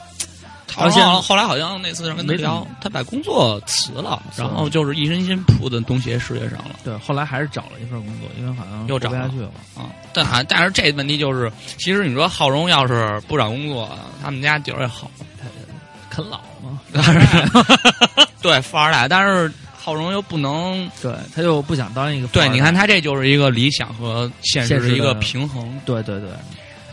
[0.74, 6.76] 好像后来好像那次跟他没聊，他把工作辞了，然后就是一身心扑在东协事业上了。
[6.84, 6.96] 对。
[6.98, 9.50] 后来还是找了一份工作，因为好像又找不下去了。
[9.76, 13.88] 啊，但还但是这问题就是，其实你说浩荣要是不找工作，
[14.22, 15.10] 他们家底儿也好，
[16.10, 16.80] 啃老嘛，
[18.42, 25.78] 对富二代，但是浩荣又不能，对，他又不想当一个对，你看他这就是一个理想和现实一个平衡。
[25.84, 26.30] 对对对，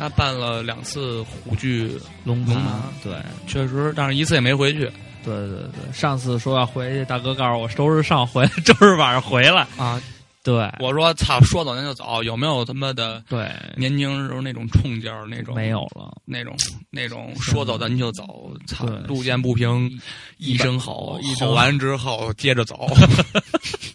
[0.01, 1.87] 他办了两次虎踞
[2.23, 2.63] 龙龙潭
[3.03, 3.13] 对
[3.45, 4.91] 确实，但是一次也没回去
[5.23, 9.67] 对对对，上次说要回去，大哥告诉我周日上回， 周日晚上回来。
[9.77, 10.01] 啊。
[10.43, 16.11] 对我说操，说走咱就走，有没有他妈的对，年轻时候那种冲劲儿，那种没有了。
[16.25, 16.57] 那种
[16.89, 19.87] 那种说走咱就走，操，路见不平
[20.39, 22.87] 一声吼，吼完之后接着走。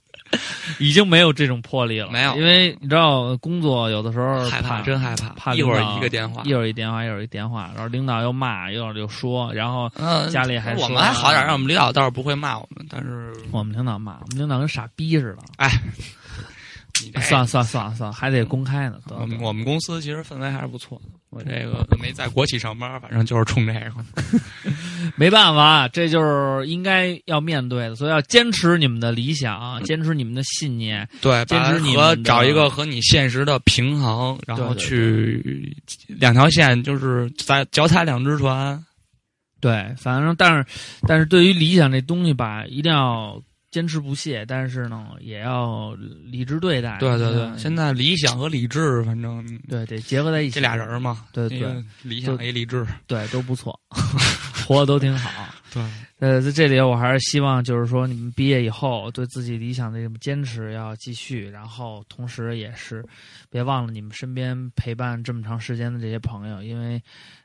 [0.78, 6.52] 已经没有这种魄力了，没有因为你知道工作有的时候害怕，真害怕，怕一会儿一个电话一。
[6.52, 15.42] 会儿一电话，一会儿一电话，然后领导又骂，一会儿又说，然后嗯，家里还我们还好点，让我们领导倒是不会骂我们，但是我们领导骂，我们领导跟傻逼似的。
[15.56, 15.70] 哎，
[17.04, 18.98] 你这算了算了算了算了，还得公开呢。
[19.10, 21.10] 我们我们公司其实氛围还是不错的。
[21.30, 23.92] 我这个没在国企上班，反正就是冲这个。
[25.16, 31.06] 没办法，这就是应该要面对的，所以要坚持你们的理想，坚持你们的信念。
[31.20, 38.82] 对，坚持你找一个和你现实的平衡，然后去两条线，就是在脚踩两只船。
[39.60, 40.64] 对，反正但是
[41.06, 43.42] 但是对于理想这东西吧，一定要
[43.76, 46.96] 坚持不懈，但是呢，也要理智对待。
[46.98, 50.54] 对对对，嗯现在理想和理智，反正对得结合在一起。
[50.54, 52.86] 这俩人嘛，对对理想和理智。
[53.06, 53.78] 对都不错，
[54.66, 55.30] 活的都挺好。
[55.76, 55.84] 对，
[56.20, 63.04] 呃，在这里我还是希望，就是说你们毕业以后对自己理想的这种坚持要继续，然后同时也是
[63.50, 67.02] 别忘了你们身边陪伴这么长时间的这些朋友，因为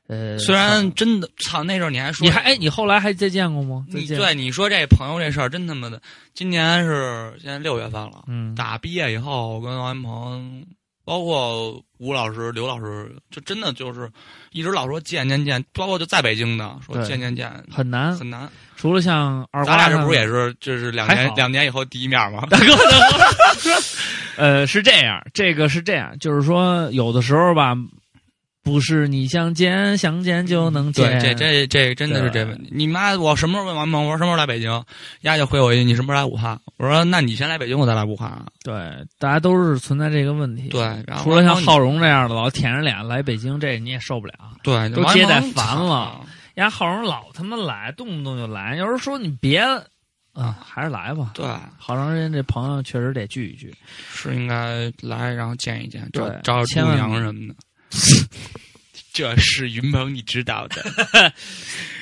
[0.07, 3.85] 呃，虽然真的操，那时候你还说你还哎，你后来还再见过吗？
[3.89, 6.01] 你对你说这朋友这事儿真他妈的，
[6.33, 10.65] 今年是现在六月份了，嗯打毕业以后，我跟王云鹏，
[11.11, 14.09] 包括吴老师、刘老师，就真的就是
[14.53, 18.49] 一直老说见见见，包括就在北京的说见见见，很难，很难。
[18.77, 22.47] 除了像二咱俩这不是也是就是两年两年以后第一面吗？
[22.49, 22.65] 大 哥
[24.37, 27.75] 呃，是这样，这个是这样，就是说有的时候吧，
[28.63, 32.69] 不是你想见想见就能见，对，这这这真的是这问题。
[32.71, 34.05] 你妈，我什么时候问完梦？
[34.05, 34.83] 我说什么时候来北京？
[35.21, 38.45] 丫就回我一句：“你什么时候来武汉？”我说：“那你先来北京，我再来武汉。
[38.63, 38.73] 对，
[39.17, 44.33] 大家都是存在这个问题。”对，然后除了像浩荣这样的老舔着脸来北京，这你也受不了。
[44.63, 48.75] 对都接待烦了操人家浩荣老他妈来，动不动就来。
[48.75, 49.59] 有人说你别
[50.33, 51.31] 啊，还是来吧。
[51.33, 51.45] 对，
[51.77, 53.73] 好长时间这朋友确实得聚一聚。
[54.13, 57.55] 是应该来，然后见一见，找对找找千万猪娘什么的。
[59.13, 61.31] 这是云鹏，你知道的。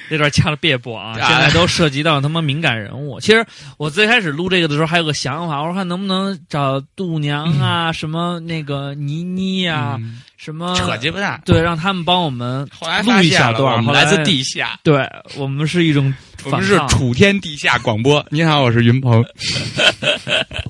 [0.10, 1.15] 这段掐了别播啊！
[1.19, 3.19] 啊现在都涉及到他妈敏感人物。
[3.19, 3.45] 其实
[3.78, 11.39] 我最开始录这个的时候还有个想法，我说看能不能找度娘啊，什么那个倪妮啊，嗯什么扯鸡巴蛋。
[11.45, 12.67] 对，让他们帮我们
[13.06, 13.75] 录一下段。
[13.75, 16.12] 我们来自地下，对我们是一种
[16.45, 18.25] 我们是楚天地下广播。
[18.32, 19.23] 你好，我是云鹏。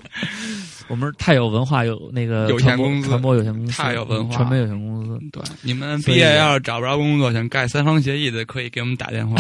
[0.90, 5.20] 我们是太有文化有那个有限公司传播有限公司，太有文化传媒有限公司。
[5.32, 9.36] 对，你们毕业要是找不着工作，想盖三方协议的，可以给我们打电话，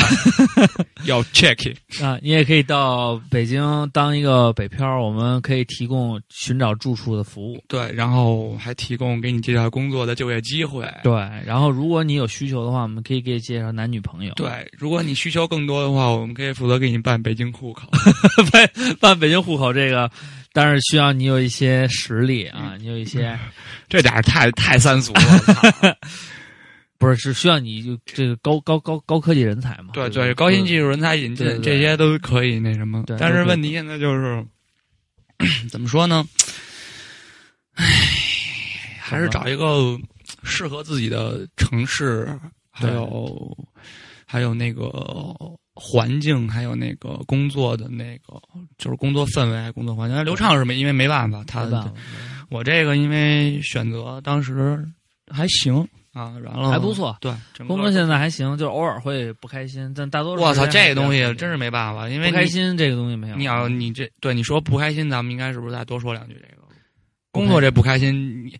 [1.05, 1.75] 要 check。
[2.03, 7.59] 啊，你也可以到北京当一个北漂，我们可以提供寻找住处的服务。
[7.67, 10.87] 对，然后还提供给你介绍工作的就业机会。
[11.03, 11.13] 对，
[11.45, 14.33] 然后如果你有需求的话，我们可以给你介绍男女朋友。
[14.35, 17.89] 对，如果你需求更多的话，我们可以负责给你办北京户口。
[18.51, 20.09] 办办北京户口这个，
[20.59, 23.39] 当然需要你有一些实力啊，你有一些
[23.87, 25.21] 这点太太三俗了。
[26.99, 29.91] 不是是需要你就这个高高高高科技人才嘛？
[29.93, 33.15] 对对对，高新技术人才引进这些都可以那什么对。
[33.17, 34.45] 但是问题现在就是，
[35.71, 36.27] 怎么说呢？
[37.75, 37.85] 唉，
[38.99, 39.97] 还是找一个
[40.43, 42.37] 适合自己的城市，
[42.69, 43.57] 还有
[44.25, 44.83] 还有那个
[45.81, 48.33] 环境，还有那个工作的那个
[48.77, 50.25] 就是工作氛围、工作环境。
[50.25, 51.93] 刘畅是没因为没办法，他没办法
[52.49, 54.85] 我这个因为选择当时
[55.31, 57.15] 还行啊，然后还不错。
[57.21, 57.31] 对，
[57.65, 63.35] 工作现在还行，就是偶尔会不开心，但大多数我操，这个东西真是没办法，因为不开心这个东西没有。
[63.37, 66.58] 你要你这对你说不开心，咱们应该是不是再多说两句这个？
[67.31, 68.51] 工作这不开心，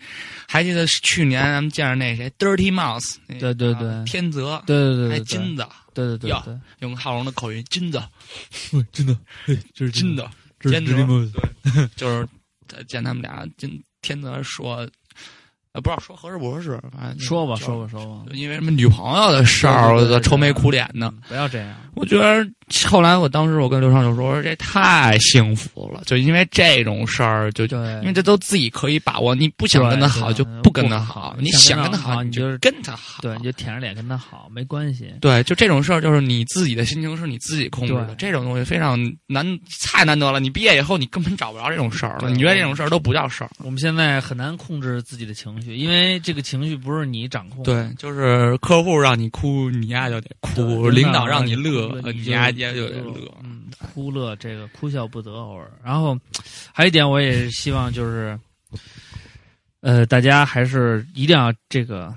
[0.48, 3.90] 还记得去年咱们见着那谁，Dirty Mouse，那对对对。
[3.90, 5.26] 啊天泽，对对对还对对。
[5.26, 8.02] 金子，对对对用浩龙的口音，金子，
[8.92, 9.18] 金子，
[9.74, 10.30] 这是金的，
[10.60, 11.32] 这天泽是吗？
[11.96, 12.28] 就是
[12.74, 14.88] 呃见他们俩，金天泽说，
[15.74, 21.14] 呃，不知道说合适不合适，反正说吧说吧说吧，就因为什么女朋友的事儿，我愁眉苦脸的。
[21.28, 21.76] 不要这样。
[21.96, 22.48] 我觉得
[22.88, 29.36] 后来，我当时我跟刘畅就说：“我说这太幸福了，就因为这种事儿，就，因为这都自己可以把握。
[29.36, 33.22] 你不想跟他好，就不跟他好好；你想想跟他好，你就就是跟他好。
[33.22, 35.14] 对，你就舔着脸跟他好，没关系。
[35.20, 38.16] 对，就这种事儿，就是你自己的心情是你自己控制的。
[38.18, 38.98] 这种东西非常
[39.28, 39.46] 难，
[39.92, 40.40] 太难得了。
[40.40, 42.30] 你毕业以后，你根本找不着这种事儿了。
[42.30, 43.50] 你觉得这种事儿都不叫事儿。
[43.58, 47.64] 我们现在很难控制自己的情情绪，因为这个情绪不是你掌控。
[47.64, 53.34] 对，就是客户让你哭，你丫就得哭；领导让你乐，你呀也就得乐。
[53.44, 55.72] 嗯，哭乐这个哭笑不得偶尔。
[55.84, 56.18] 然后
[56.74, 58.40] 还有一点，我也是希望就是，
[59.82, 62.14] 呃，大家还是一定要这个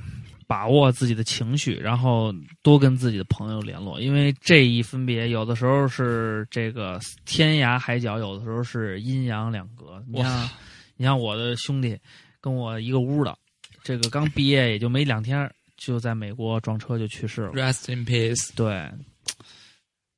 [0.46, 10.02] 把握自己的情绪，然后多跟自己的朋友联络，因为这一分别有的时候是这个天涯海角，有的时候是阴阳两隔。
[10.06, 10.50] 你像，
[10.96, 11.96] 你像我的兄弟
[12.42, 13.34] 跟我一个屋的，
[13.82, 17.52] 这个刚毕业也就没两天，就在美国撞车就去世了。
[17.52, 18.50] Rest in peace。
[18.54, 18.90] 对，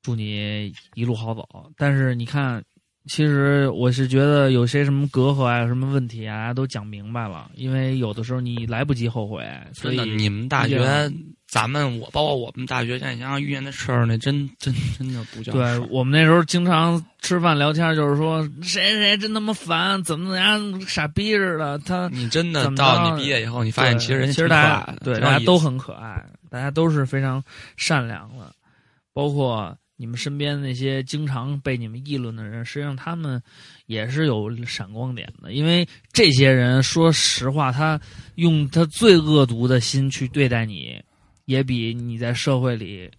[0.01, 1.47] 祝你一路好走。
[1.77, 2.63] 但是你看，
[3.05, 10.79] 其实我是觉得有些什么隔阂啊、有什么问题啊，都讲明白了，因为有的时候你来不及后悔，所以，你们大学，
[11.55, 21.79] 咱们我包括我们大学，现在想想遇见的事儿，那真真真的不叫事对我们那时候经常吃饭聊天，就是说谁谁谁真他妈烦，怎么怎么样，傻逼似的。
[21.79, 27.41] 他你真的到你毕业以后，你发现其实人家其实大家对大家都很可爱，大家都是非常
[27.77, 28.53] 善良的，
[29.13, 33.41] 包括你们身边那些经常被你们议论的人，实际上他们
[33.85, 37.97] 也是有闪光点的，因为这些人说实话，他
[38.35, 41.01] 用他最恶毒的心去对待你，
[41.45, 43.09] 也比你在社会里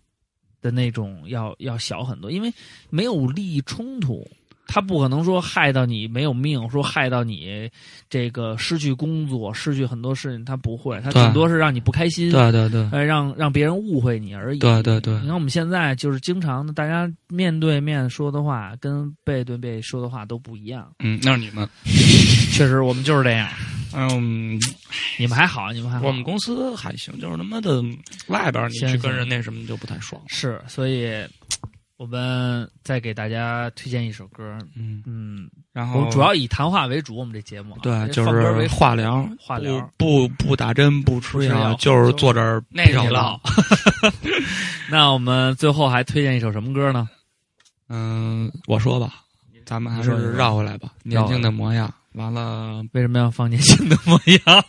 [0.61, 2.53] 的那种要要小很多，因为
[2.91, 4.27] 没有利益冲突。
[4.69, 7.71] 他不可能说害到你没有命，说害到你
[8.11, 14.59] 这个失去工作、失去很多事情，他不会，他顶多是让你不开心，对对对，呃，让让别人误会你而已。
[14.59, 20.91] 对对对你看我们现在就是经常的，大家面对面说的话跟背对背说的话都不一样。
[20.99, 21.65] 嗯，那是你们，
[22.51, 23.49] 确实，我们就是这样。
[23.97, 24.61] 嗯，
[25.19, 26.07] 你们还好，你们还好。
[26.07, 27.83] 我们公司还行，就是他妈的
[28.29, 30.21] 外边你去跟行人那什么就不太爽。
[30.29, 31.11] 是，所以
[31.97, 34.59] 我们再给大家推荐一首歌。
[34.77, 43.41] 嗯，嗯，然后我们主要以谈话为主，我们这节目啊对，就是化疗，化疗不不不打针不吃药就是坐这儿那唠。
[44.91, 47.09] 那我们最后还推荐一首什么歌呢？
[47.89, 49.15] 嗯，我说吧，
[49.65, 50.93] 咱们还是绕回来吧。
[51.03, 54.65] 年轻的模样，完了，为什么要放年轻的模样？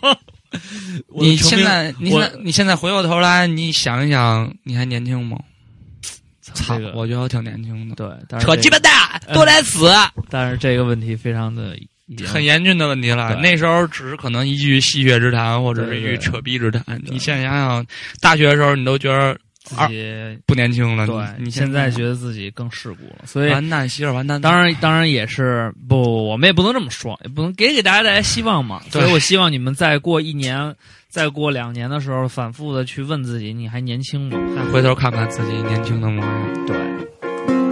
[1.19, 5.37] 你现在，你现在，你现在回过头来，你想一想，你还年轻吗？
[6.41, 7.95] 操这个，我觉得我挺年轻的。
[7.95, 8.91] 对，但是扯鸡巴蛋，
[9.33, 9.89] 多来死，
[10.29, 11.77] 但是这个问题非常的
[12.25, 13.35] 很严峻的问题了。
[13.41, 17.01] 那时候只是可能一句戏谑之谈，或者是一句扯逼之谈。
[17.05, 17.85] 你现在想想，
[18.21, 19.37] 大学的时候你都觉得
[19.67, 24.41] 自己不年轻了，对你你现在在觉得自己更世故了，所以完蛋，媳妇儿完蛋。
[24.41, 28.81] 当然当然也是不，我们也不能这么说，也不能给给大家带来希望嘛。
[28.89, 30.73] 所以我希望你们再过一年、
[31.09, 34.37] 再过两年的时候，反复的去问自己，你还年轻吗？
[34.55, 36.65] 再回头看看自己年轻的模样。
[36.65, 36.77] 对，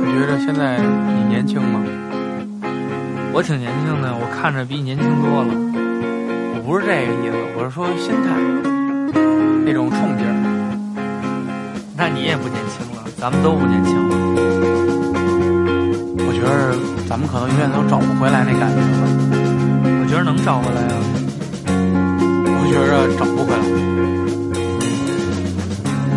[0.06, 1.82] 你觉得现在你年轻吗？
[3.34, 5.54] 我挺年轻的，我看着比你年轻多了。
[6.56, 8.32] 我不是这个意思，我是说心态，
[9.66, 10.55] 那种冲劲儿。
[11.98, 14.16] 那你也不年轻了，咱们都不年轻了。
[16.28, 16.76] 我觉得
[17.08, 19.08] 咱们可能永远都找不回来那感觉了。
[20.02, 20.96] 我觉得能找回来啊。
[22.58, 23.64] 我觉着找不回来，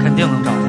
[0.02, 0.68] 肯定能找回来。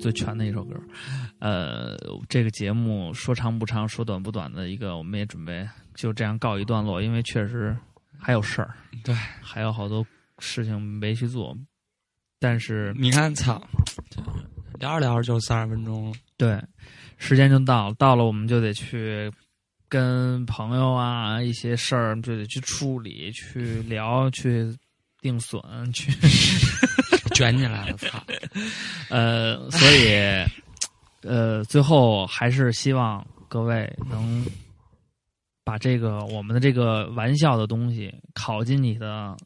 [0.00, 0.74] 最全的一首歌。
[1.38, 1.96] 呃，
[2.28, 7.76] 这个节目说长不长，说短不短的一个，我们也准备就这样告一段落，因为确实
[8.18, 8.74] 还有事儿，
[9.04, 10.06] 对，还有好多
[10.38, 11.56] 事情没去做。
[12.38, 13.62] 但是你看，操，
[14.78, 16.16] 聊着聊着就三十分钟了。
[16.36, 16.58] 对，
[17.18, 19.30] 时间就到了，到了我们就得去
[19.88, 24.74] 跟朋友啊一些事儿就得去处理、去聊、去
[25.20, 25.60] 定损、
[25.92, 26.10] 去
[27.34, 28.22] 卷起来了，操！
[29.10, 30.14] 呃，所以
[31.22, 34.44] 呃，最后还是希望各位能
[35.64, 39.36] 把这个我们的这个玩笑的东西考进你的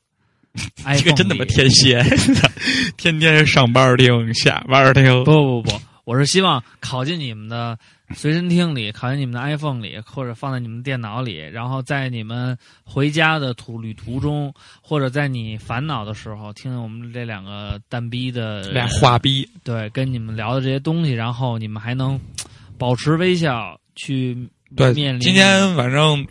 [0.85, 2.01] iPhone 这个真他妈天蝎，
[2.97, 5.25] 天天上班听，下班听。
[5.25, 7.79] 不不不，我是希望考进你们的
[8.15, 14.53] 随身听里，考进你们的 iPhone 里，或者放在你们电脑里，然后在你们回家的途旅途中，
[14.83, 22.21] 或者在你烦恼的时候，听听我们这两个蛋逼的俩话逼，对，跟你们聊的这些东西，然后你们还能
[22.77, 24.37] 保持微笑去
[24.77, 25.21] 对面临。
[25.21, 26.27] 今天反正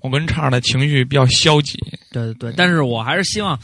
[0.00, 1.78] 我跟畅的情绪比较消极，
[2.10, 3.58] 对对对，但是我还是希望，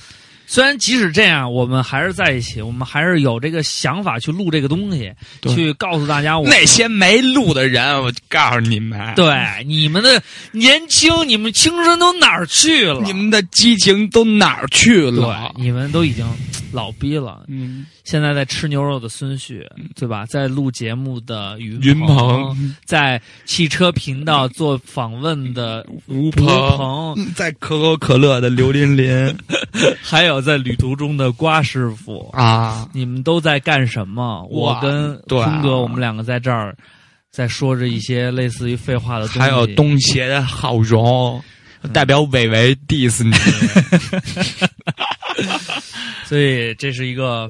[0.47, 5.55] 虽然即使这样，我们还是在一起，我们还是有这个想法去录这个东西，对。
[5.55, 9.27] 去告诉大家我那些没录的人，我告诉你们，对
[9.67, 10.23] 你们的
[10.53, 13.01] 年轻，你们青春都哪儿去了？
[13.03, 16.25] 你们的激情都哪儿去对了？，你们都已经
[16.73, 17.45] 老逼了。
[17.49, 20.25] 嗯，现在在吃牛肉的孙旭，对吧？
[20.27, 29.35] 在录节目的云云鹏，在汽车频道做访问的吴吴鹏，鹏，在可口可乐的刘琳琳。
[30.03, 34.45] 还有在旅途中的瓜师傅，啊，你们都在干什么？
[34.51, 36.77] 我跟坤哥，我们两个在这儿
[37.31, 41.43] 在说着一些类似于废话的东西，还有东邪的郝荣。
[41.93, 43.31] 代表伟伟 diss 你，
[46.25, 47.49] 所以这是一个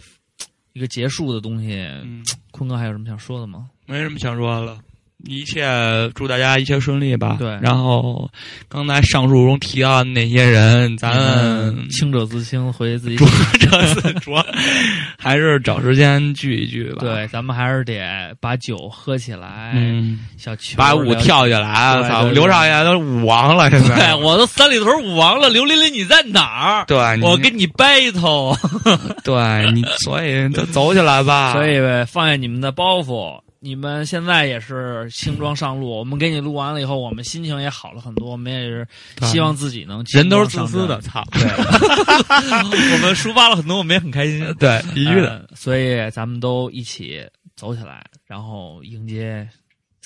[0.75, 1.81] 一个结束的东西。
[2.05, 3.67] 嗯坤哥还有什么想说的吗？
[3.87, 4.79] 没什么想说的了。
[5.25, 5.67] 一切
[6.15, 7.37] 祝大家一切顺利吧。
[7.39, 8.31] 对然后
[8.69, 13.25] 刚才上述中提到的那些人，咱们嗯清者自清，回去自己主
[13.59, 14.45] 这次主要
[15.19, 17.99] 还是找时间聚一聚吧。，对，咱们还是得
[18.41, 22.25] 把酒喝起来，嗯，小球把舞跳起来，操！
[22.29, 23.97] 刘少爷都舞王了，现在。
[23.97, 26.85] 对，我都三里屯舞王了，刘琳琳你在哪儿？
[26.87, 28.57] 对，我跟你 battle，
[29.25, 31.53] 对你，所以都走起来吧。
[31.55, 33.41] 所以呗放下你们的包袱。
[33.67, 38.31] 你们现在也是轻装上路，我们给你录完了以后，我们心情也好了很多。
[38.31, 38.87] 我们也是
[39.23, 41.25] 希望自己能人都是自私的，上操！
[41.33, 41.43] 对。
[42.95, 44.55] 我们抒发了很多，我们也很开心。
[44.57, 45.39] 对，必须的。
[45.51, 49.49] 呃所以咱们都一起走起来，然后迎接，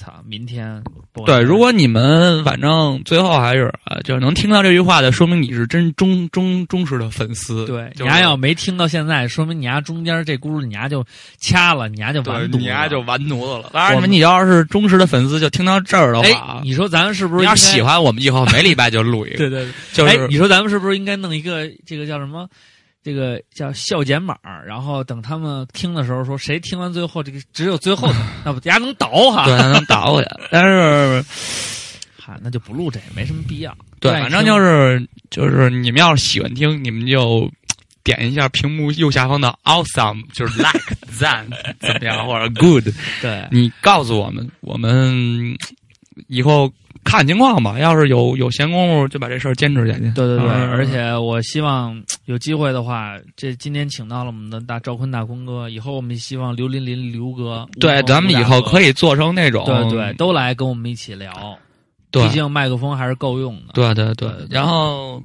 [0.00, 0.82] 操，明天。
[1.26, 7.66] 对，如果你们反正最后还是啊，就是能听到这句话的，说明你是真忠忠忠实的粉丝。
[7.66, 11.04] 对，就是你丫要没听到现在，说明你丫中间这轱辘你丫就
[11.38, 13.68] 掐了，你丫就完犊子你丫就完犊子了。
[13.74, 17.82] 当然，我们你要是忠实的粉丝，就听到这儿的哎话，，你说咱们是不是要喜？
[17.82, 19.36] 欢我们，以后每礼拜就录一个。
[19.36, 22.48] 对 对对，哎，就是你说咱们是不是应该弄一个这个叫什么？
[23.02, 24.36] 这个叫校检码，
[24.66, 29.44] 然后等他们听的时候说，谁听完最后这个只有最后的， 那不大家能倒哈？
[29.46, 30.28] 对，能倒回去。
[30.50, 31.24] 但是，
[32.18, 33.76] 哈，那就不录这个，没什么必要。
[34.00, 37.50] 对，反正就是就是你们要是喜欢听，你们就
[38.02, 41.46] 点一下屏幕右下方的 awesome，就是 like 赞
[41.80, 42.86] 怎么样，或者 good，
[43.20, 45.56] 对，你告诉我们，我们
[46.28, 46.70] 以后
[47.04, 47.78] 看情况吧。
[47.78, 50.10] 要是有有闲工夫，就把这事儿坚持下去。
[50.12, 61.58] 对对对，嗯而且我希望有机会的话，这今天请到了我们的大赵坤大坤哥，以后我们希望刘琳琳刘哥，对，咱们以后可以以做成那种，对对都来跟我们一起聊，
[62.10, 63.72] 对毕竟麦克风还是够用的。
[63.74, 65.22] 对对对对对然后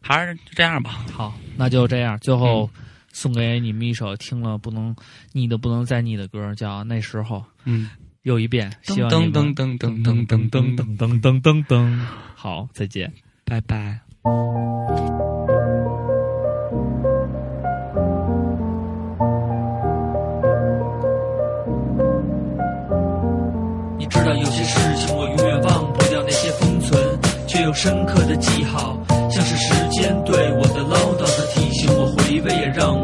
[0.00, 1.04] 还是这样吧。
[1.12, 4.94] 好，那就这样，最后嗯送给你们一首听了不能
[5.32, 7.90] 腻的不能再腻的歌，叫《那时候》，嗯，
[8.22, 11.98] 又一遍，希望噔噔噔噔噔噔噔噔，噔噔噔噔，
[12.34, 13.10] 好，再见。
[13.46, 13.98] 拜拜。
[23.98, 27.18] 你知道有些事情我永远忘不掉，那些封存
[27.48, 32.99] 却又深刻的记号，像是时间对我的唠叨的提醒，我回味也让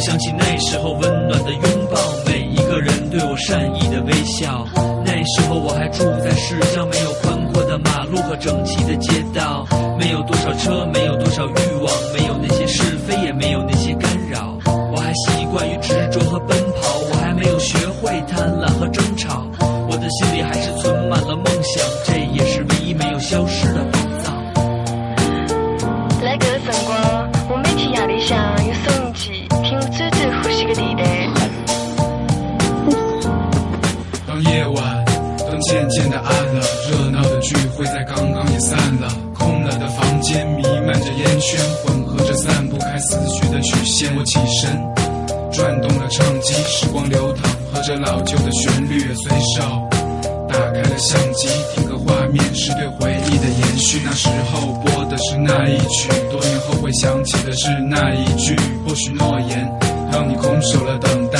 [0.00, 4.66] 想起那时候温暖的拥抱，每一个人对我善意的微笑。
[5.04, 9.66] 那时候我还住在市郊，没有宽阔的马路和整齐的街道，
[9.98, 14.56] 没有多少车，没有多少欲望，没有那些是非，也没有那些干扰。
[14.64, 18.69] 我还习惯于执着和奔跑，我还没有学会贪婪
[48.10, 49.62] 老旧的旋律，随手
[50.48, 51.46] 打开了相机，
[51.76, 54.02] 定格画面是对回忆的延续。
[54.04, 59.64] 那时候播的是那一曲，多年后会想起的是那一句，或许诺言
[60.10, 61.38] 让你空守了等待，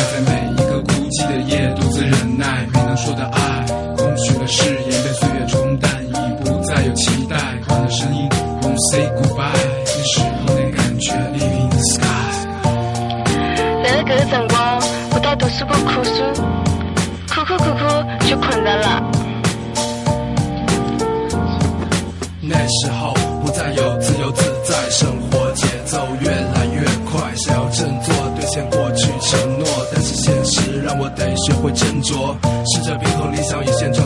[31.50, 32.36] 学会斟酌，
[32.72, 33.99] 试着平衡理想与现状。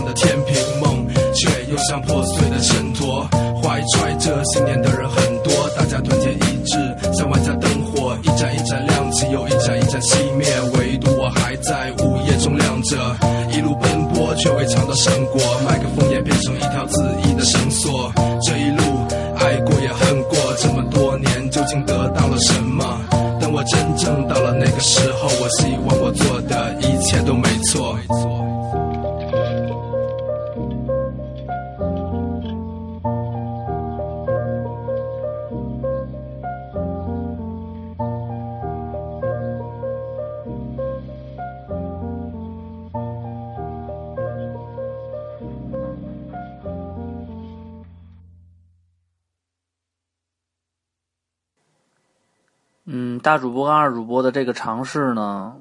[53.25, 55.57] 大主播跟二主播的这个尝试呢，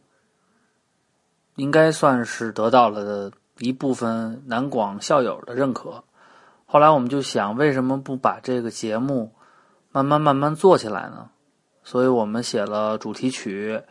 [1.56, 6.04] 应该算是得到了一部分南广校友的认可。
[6.66, 9.32] 后来我们就想，为什么不把这个节目
[9.94, 11.30] 慢慢慢慢做起来呢？
[11.86, 13.82] 所以我们写了主题曲，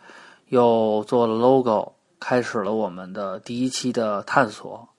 [0.48, 4.90] 又做了 logo，开始了我们的第一期的探索。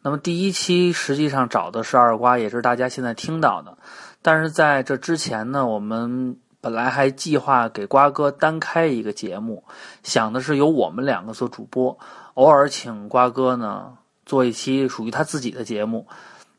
[0.00, 3.76] 那么第一期实际上找的是二瓜，也是大家现在听到的。
[4.22, 9.62] 但是在这之前呢，我们本来还计划给瓜哥单开一个节目，
[10.02, 11.98] 想的是由我们两个做主播，
[12.34, 13.96] 偶尔请瓜哥呢
[14.26, 16.06] 做一期属于他自己的节目。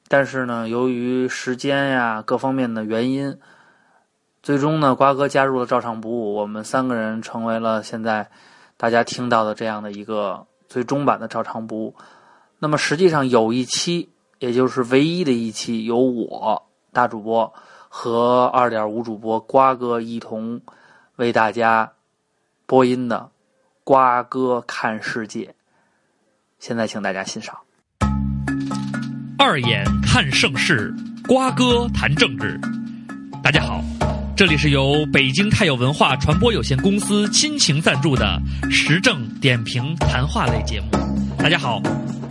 [0.07, 3.37] 但是呢，由于时间呀各方面的原因，
[4.41, 8.29] 最终呢，瓜哥加入了照常不误，我们三个人成为了现在
[8.77, 11.95] 大家听到的这样的一个最终版的照常不误。
[12.57, 17.53] 那么实际上有一期，也就是唯一的一期，由我大主播
[17.91, 20.61] 和二点五主播瓜哥一同
[21.15, 21.91] 为大家
[22.65, 23.17] 播音的
[23.83, 25.45] 《瓜哥看世界》，
[26.59, 27.57] 现在请大家欣赏。
[29.39, 30.93] 二眼看盛世，
[31.27, 32.59] 瓜哥谈政治。
[33.43, 33.81] 大家好，
[34.39, 40.87] 这里是由北京太有文化传播有限公司亲情赞助的时政点评谈话类节目。
[41.37, 41.81] 大家好，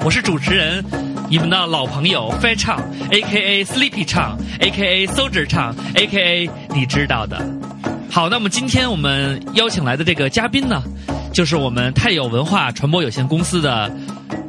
[0.02, 0.82] 我是主持人，
[1.28, 2.80] 你们的老朋友 Fat 唱
[3.10, 3.62] ，A.K.A.
[3.62, 5.06] Sleepy 唱，A.K.A.
[5.08, 6.48] Soldier 唱，A.K.A.
[6.74, 7.46] 你知道的。
[8.10, 10.82] 好，那么今天我们邀请来的这个嘉宾呢，
[11.34, 13.94] 就是我们太有文化传播有限公司的，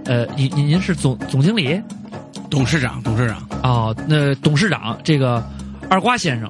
[0.06, 1.78] 呃，您您您是总总经理
[2.50, 5.46] 董事长，董事长，哦，那董事长这个
[5.90, 6.50] 二瓜先生。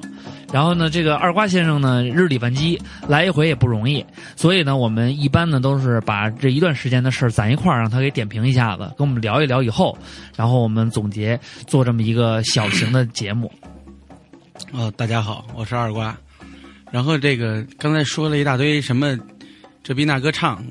[0.52, 9.96] 然后呢，这个二瓜先生呢，日理万机，来一回也不容易，所以呢，我们一般呢都是把这一段时间的事儿攒一块儿，让他给点评一下子，跟我们聊一聊以后，
[10.36, 13.50] 然后我们总结做这么一个小型的节目。
[14.72, 16.16] 哦，大家好，我是二瓜。
[16.90, 19.16] 然后这个刚才说了一大堆什么，
[19.84, 20.62] 这逼那歌唱，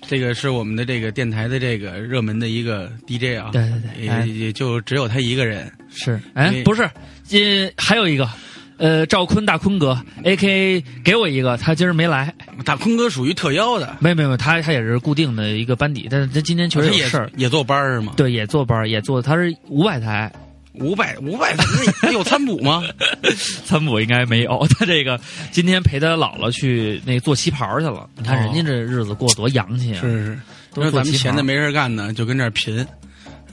[0.00, 5.70] 这个是我们的这个电台的这个热门的一个 DJ 啊，对对对哎也也就只有他一个人。
[5.90, 8.28] 是，哎，不是，呃，还有一个，
[8.76, 18.12] 呃，赵坤大坤哥，A K 给我一个，他今儿没来，大坤哥属于特邀的，没有没有，他他也是固定的一个班底，但是他今天确实也有事儿，也做班儿是吗？
[18.16, 20.30] 对，也坐班儿也坐，他是五百台，
[20.74, 21.54] 五百五百，
[22.02, 22.82] 那有餐补吗？
[23.64, 25.20] 餐补应该没有， 他这个
[25.52, 28.08] 今天陪他姥姥去那做旗袍去了。
[28.16, 30.00] 你看人家这日子过多洋气啊！
[30.00, 30.38] 是是，
[30.74, 32.84] 都是咱们闲的没事干呢，就跟这儿贫。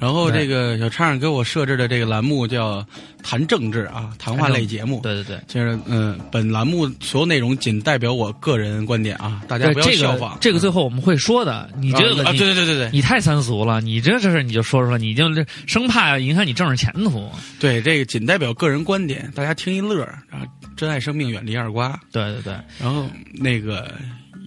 [0.02, 2.84] 然后这个小畅给我设置的这个栏目叫
[3.22, 5.00] “谈政治”啊，谈话类节目。
[5.02, 10.36] 对对对，就是嗯，本栏目所有内容仅代表我个人观点啊，大家不要对这个效仿。
[10.42, 11.70] 这个最后我们会说的。
[11.78, 17.30] 你这个啊，你对对对对对你太三俗了，你这这事你就说出来，你就这生怕影响你政治前途。
[17.60, 20.42] 对，这个仅代表个人观点，大家听一乐儿啊。
[20.76, 22.00] 珍爱生命，远离二瓜。
[22.12, 23.94] 对对对，然后那个，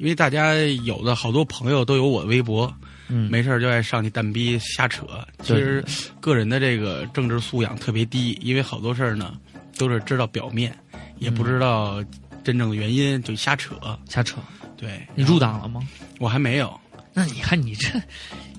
[0.01, 2.75] 因为大家有的好多朋友都有我的微博，
[3.09, 5.07] 嗯，没事儿就爱上去蛋逼瞎扯。
[5.43, 5.85] 其实
[6.21, 9.39] 个人的这个政治素养特别低，因为好多事儿呢
[9.79, 10.77] 都是知道表面，
[11.19, 12.03] 也不知道
[12.43, 13.77] 真正的原因，就瞎扯。
[14.09, 14.37] 瞎扯。
[14.77, 15.81] 对你入党了吗？
[16.19, 16.81] 我还没有，
[17.13, 17.89] 那你看你这，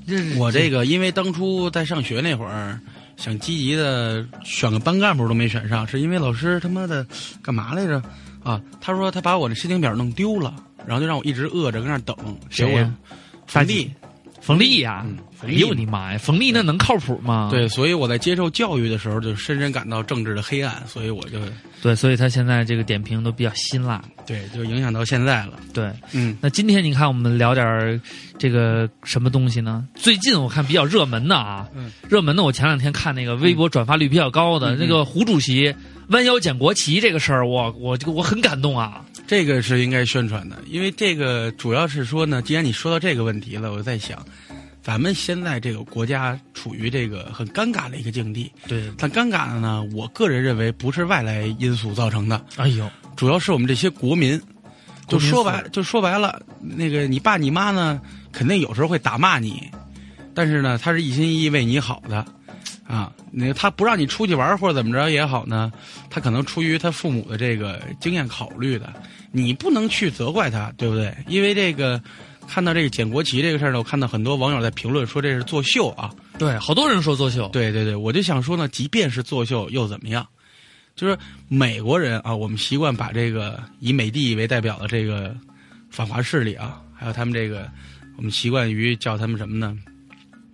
[0.08, 2.80] 这我这个因为当初在上学那会儿。
[3.18, 7.08] 想积极的选个班干部都没选上，是因为老师他妈的
[7.42, 8.04] 干嘛来着？
[8.44, 10.54] 啊，他说他把我的申请表弄丢了，
[10.86, 12.14] 然后就让我一直饿着跟那等。
[12.50, 12.94] 结果谁呀
[13.48, 13.90] 冯丽，
[14.46, 15.04] 冯丽呀
[15.44, 17.50] 哎呦我的妈呀，冯丽那能靠谱吗？
[17.52, 21.40] 对，所以我在接受教育的时候就深深感到政治的黑暗，所以我就
[21.82, 24.00] 对，所以他现在这个点评都比较辛辣。
[24.24, 25.54] 对就影响到现在了。
[25.74, 28.00] 对，嗯，那今天你看我们聊点儿
[28.38, 29.84] 这个什么东西呢？
[29.96, 35.74] 最近我看比较热门的啊，嗯热门的我前两天看那个微博转发率比较高的、嗯那个胡主席
[36.10, 39.04] 弯腰捡国旗这个事儿，我我这个我很感动啊。
[39.28, 44.24] 这个是应该宣传的，因为这个主要是说呢，既然你说到这个问题了，我在想，
[44.82, 48.52] 咱们现在这个国家处于这个很尴尬的一个境地。
[48.68, 54.42] 对，但尴尬的呢，我个人认为不是外来因素造成的，哎呦，主要是我们这些国民。
[55.08, 58.02] 就说白，就说白了，那个你爸你妈呢，
[58.32, 59.70] 肯定有时候会打骂你，
[60.34, 62.26] 但是呢，他是一心一意为你好的，
[62.88, 65.72] 啊，那他不让你出去玩或者怎么着也好呢，
[66.10, 68.94] 他可能出于他父母的这个经验考虑的，
[69.32, 71.16] 你不能去责怪他，对不对？
[71.28, 72.00] 因为这个
[72.48, 80.26] 看到这个捡国旗这个事儿呢，我看到很多网友在评论说这是作秀啊，对，好多人说作秀，对对对，我就想说呢，即便是作秀又怎么样？
[80.96, 81.18] 就是
[81.48, 85.36] 美国人啊，我们习惯把这个以美帝为代表的这个
[85.90, 87.68] 反华势力啊，还有他们这个，
[88.16, 89.76] 我们习惯于叫他们什么呢？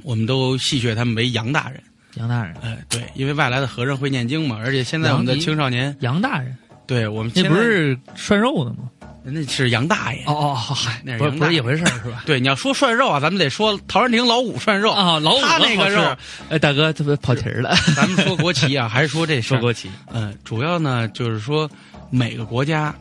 [0.01, 1.83] 我们都戏谑他们为洋大人。
[2.15, 6.55] 杨大人，哎，对，因为外来的和尚会念经嘛，而且现在我们的青少年，杨大人，
[6.85, 8.89] 对我们那不是涮肉的吗？
[9.23, 10.23] 那是杨大爷。
[10.25, 12.23] 哦哦，嗨，那不是不是一回事儿是吧？
[12.25, 16.01] 对，你要说涮肉啊，咱们得说陶然亭老五涮肉啊，老五他那个肉
[16.49, 19.39] 哎，大哥这不跑题儿了，咱们说国旗啊， 还是说这？
[19.39, 21.69] 说国旗，嗯，主要呢就是说
[22.09, 22.93] 每个国家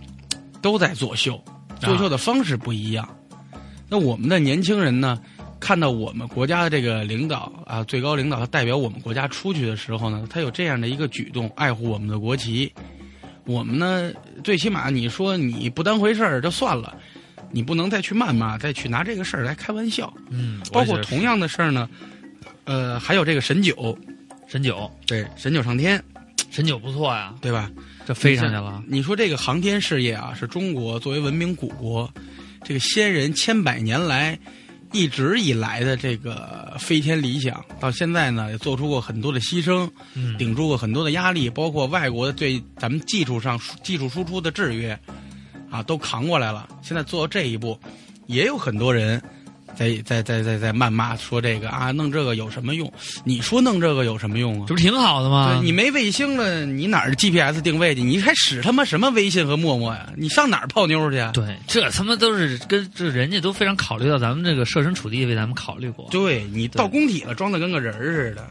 [0.61, 1.43] 都在作秀，
[1.81, 3.09] 作秀的方式不一样。
[3.89, 5.19] 那我们的年轻人呢，
[5.61, 12.73] 看到我们国家的这个领导啊，最高领导他代表我们国家出去的时候呢，他有这样的一个举动，爱护我们的国旗。
[13.45, 16.97] 我们呢，最起码你说你不当回事儿就算了，
[17.51, 20.13] 你不能再去谩骂，再去拿这个事儿来开玩笑。
[20.31, 21.89] 嗯，包括同样的事儿呢，
[22.65, 23.97] 呃，还有这个神九，
[24.47, 26.03] 神九，对，神九上天，
[26.51, 27.71] 神九不错呀，对吧？
[28.07, 28.83] 这飞上去了。
[28.87, 32.09] 你说这个航天事业啊，是中国作为文明古国，
[32.63, 34.39] 这个先人千百年来
[34.93, 44.99] 一直以来的这个飞天理想，到现在呢也做出过很多的牺牲，嗯，顶住过很多的压力，包括外国对咱们技术上技术输出的制约，
[45.71, 46.69] 啊，都扛过来了。
[46.83, 47.79] 现在做到这一步，
[48.27, 49.23] 也有很多人
[49.77, 52.93] 在在在在在谩骂说这个啊，弄这个有什么用？
[53.25, 54.75] 你说弄这个有什么用啊这？
[54.75, 55.57] 不挺好的吗？
[55.57, 58.03] 对你没卫星了，你哪儿 GPS 定位去？
[58.03, 60.07] 你还使他妈什么微信和陌陌呀？
[60.17, 61.31] 你上哪儿泡妞去啊？
[61.33, 66.09] 对，这他妈都是跟这人家都非常考虑到咱们这个设身处地为咱们考虑过。
[66.11, 68.51] 对你到工体了，装的跟个人似的，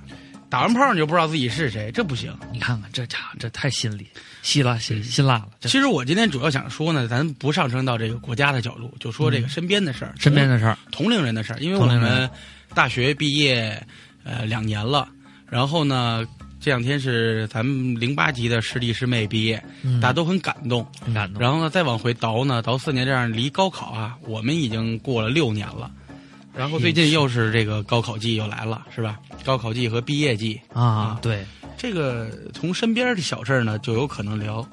[0.50, 2.36] 打完炮你就不知道自己是谁，这不行。
[2.52, 4.08] 你看看这家伙，这太心理
[4.42, 5.50] 希辣辛辛辣了。
[5.62, 12.30] 其实我今天主要想说呢，咱不上升到这个国家的角度，就说这个身边的事儿，身边的事儿，同龄人的事儿，因为我们
[12.74, 13.86] 大学毕业
[14.24, 15.08] 呃两年了，
[15.50, 16.26] 然后呢。
[16.62, 20.86] 这两天是咱们零八级的师弟师妹毕业，嗯大家都很感动。
[21.00, 21.42] 很感动。
[21.42, 25.90] 然后呢，再往回倒呢，倒四年，这样离高考啊，我们已经过了六年了。
[26.56, 29.20] 然后最近又是这个高考季又来了，是吧？
[29.46, 31.46] 高考季和毕业季，啊，对，
[31.78, 34.68] 这个从身边的小事儿呢，就有可能聊。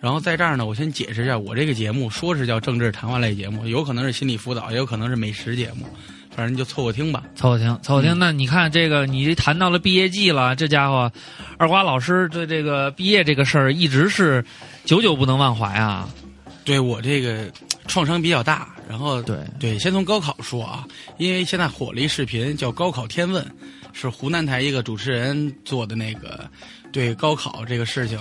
[0.00, 5.86] 然后在这儿呢，我先解释一下，我这个节目说是叫政治谈话类节目，有可能是心理辅导，也有可能是美食节目，
[6.34, 7.22] 反正你就凑合听吧。
[7.36, 8.12] 凑合听，凑合听。
[8.12, 11.12] 嗯那你看这个，你谈到了毕业季了，这家伙，
[11.56, 14.44] 二瓜老师对这个毕业这个事儿一直是
[14.84, 16.08] 久久不能忘怀啊。
[16.64, 17.48] 对我这个
[17.86, 20.86] 创伤比较大，然后对对，先从高考说啊，
[21.18, 23.44] 因为现在火了一视频叫《高考天问》，
[23.92, 26.48] 是湖南台一个主持人做的那个，
[26.92, 28.18] 对高考这个事情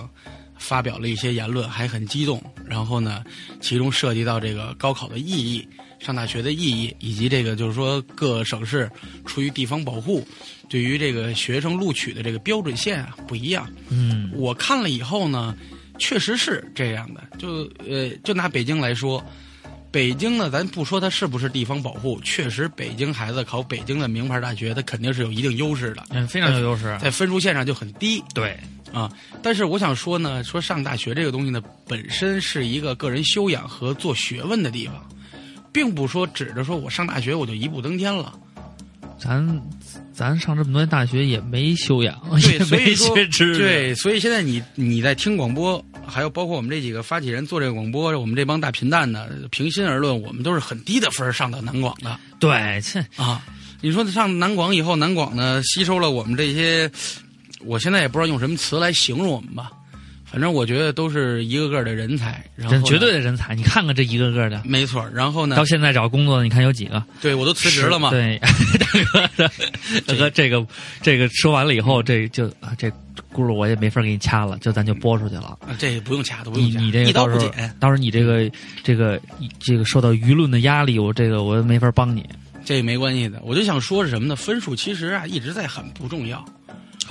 [0.58, 2.42] 发表了一些言论，还很激动。
[2.66, 3.24] 然后呢，
[3.60, 5.68] 其中涉及到这个高考的意义、
[6.00, 8.90] 上大学的意义，以及这个就是说各省市
[9.26, 10.26] 出于地方保护，
[10.70, 13.70] 对于这个学生录取的这个标准线啊不一样。
[13.90, 15.56] 嗯我看了以后呢，
[16.00, 17.22] 确实是这样的。
[17.38, 19.24] 就呃，就拿北京来说，
[19.92, 26.98] 北京呢，咱不说它是不是地方保护，确实北京孩子考北京的名牌大学，它肯定是有一定优势的，嗯，非常有优势。
[27.02, 28.58] 在分数线上就很低对，
[28.94, 29.12] 啊。
[29.44, 34.96] 但是我想说呢，说上大学这个东西呢，本身是一个个人修养和做学问的地方，
[35.74, 38.34] 并不说指着说我上大学我就一步登天了。
[39.24, 39.62] 咱
[40.12, 43.60] 咱上这么多年大学也没修养，对，也没所以说学知识。
[43.60, 53.44] 对，所以现在你你在听广播，还有包括我们这几个发起人做这个广播，我们这帮大贫蛋呢，平心而论，我们都是很低的分儿上到南广的对，这啊。
[53.84, 56.90] 你说上南广以后，南广呢吸收了我们这些，
[57.64, 59.72] 我现在也不知道用什么词来形容我们吧，
[60.32, 63.54] 反正我觉得都是一个个的人才，然后绝对的人才。
[63.54, 65.06] 你看看这一个个的，没错。
[65.14, 67.04] 然后呢到，现在找工作的，你看有几个？
[67.22, 68.40] 对我都辞职了嘛，对，
[68.80, 69.50] 大哥，
[70.06, 70.66] 大哥，这个
[71.02, 72.88] 这个说完了以后，这就啊这
[73.34, 75.58] 轱辘我也没法给你掐了，就咱就播出去了。
[75.60, 78.50] 啊这不用掐都，不你用掐，你这个到时候不剪，，到时候你这个
[78.84, 79.20] 这个
[79.60, 82.26] 这个受到舆论的压力，我这个我没法帮你，
[82.64, 83.42] 这个没关系的。
[83.44, 84.36] 我就想说是什么呢？
[84.36, 86.46] 分数其实啊一直在很不重要。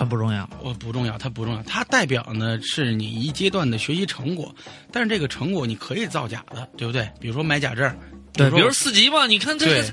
[0.01, 0.48] 很不重要。
[0.62, 4.55] 我不重要，它不重要，它代表呢是你一阶段的学习成果，
[4.90, 7.07] 但是这个成果你可以造假的，对不对？
[7.20, 7.94] 比如说买假证，
[8.32, 9.84] 对，比如四级嘛，你看这个，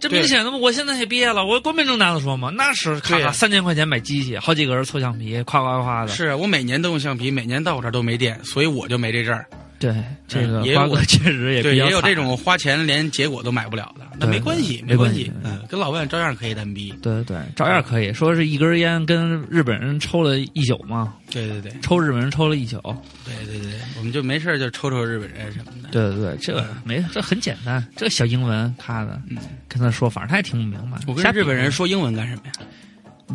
[0.00, 6.08] 这明显的嘛，我现在也毕业了，我光明正大的说嘛，那是咔咔三千块钱买机器，好几个人凑橡皮，夸夸夸的。
[6.08, 9.46] 是我每年都用橡皮，每年到我这儿都没电，所以我就没这证儿。
[9.82, 16.94] 对，这个嗯也有瓜哥确实也对，也有这种花钱连结果都买不了的，那没关系，没关系，嗯，跟老外照样可以单逼。
[17.02, 22.80] 对对对，照样可以说是一根烟跟日本人抽了一宿嘛，对对对抽日本人抽了一宿。
[23.24, 25.88] 对对对，我们就没事就抽抽日本人什么的。
[25.90, 29.20] 对对对，这没这很简单，这小英文他的，
[29.68, 30.98] 跟他说，反正他也听不明白。
[30.98, 32.52] 嗯我跟日本人说英文干什么呀？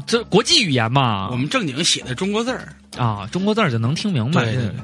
[0.06, 2.74] 这国际语言嘛，我们正经写的中国字儿。
[2.98, 4.46] 啊，中国字儿就能听明白。
[4.46, 4.76] 对对对，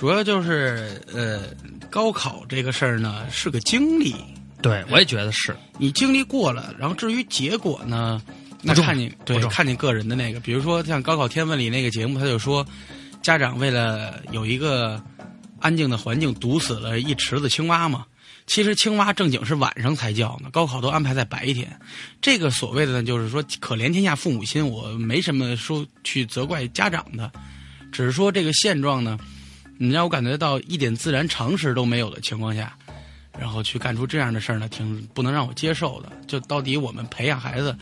[0.00, 1.42] 主要就是呃，
[1.90, 4.16] 高考这个事儿呢是个经历，
[4.62, 5.54] 对，我也觉得是。
[5.76, 8.18] 你经历过了，然后至于结果呢，
[8.62, 12.66] 那看你对看你个人的那个，比如说像高考天问里那个节目，他就说，
[13.20, 14.98] 家长为了有一个
[15.58, 18.06] 安静的环境，毒死了一池子青蛙嘛。
[18.46, 21.78] 其实青蛙正经是晚上才叫呢，高考都安排在白天。
[22.22, 27.30] 这个所谓的呢，就是说可怜天下父母心，我没什么说去责怪家长的，
[27.92, 29.18] 只是说这个现状呢，
[29.82, 32.76] 你让我感觉到一点自然常识都没有的情况下，
[33.38, 36.12] 然后去干出这样的事儿呢，挺不能让我接受的。
[36.26, 37.74] 就到底我们培养孩子，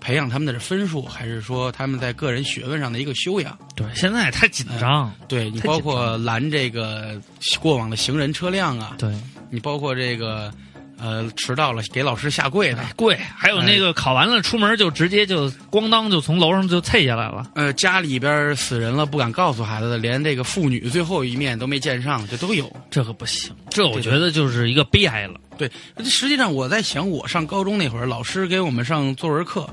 [0.00, 3.58] 培养他们的分数，还是说他们在个人学问上的一个修养？
[3.76, 5.12] 对，现在太紧张。
[5.28, 7.20] 对你包括拦这个
[7.60, 9.14] 过往的行人车辆啊，对，
[9.50, 10.50] 你包括这个
[11.02, 17.50] 呃迟到了给老师下跪的，跪，还有那个考完了出门就直接就咣当就从楼上就啐下来了。
[17.56, 22.70] 呃家里边死人了不敢告诉孩子的，连这个父女最后一面都没见上，这都有。
[22.88, 25.34] 这可不行，这我觉得就是一个悲哀了。
[25.58, 25.68] 对，
[26.04, 29.68] 实际上我在想，我上高中那会儿，老师给我们上作文课，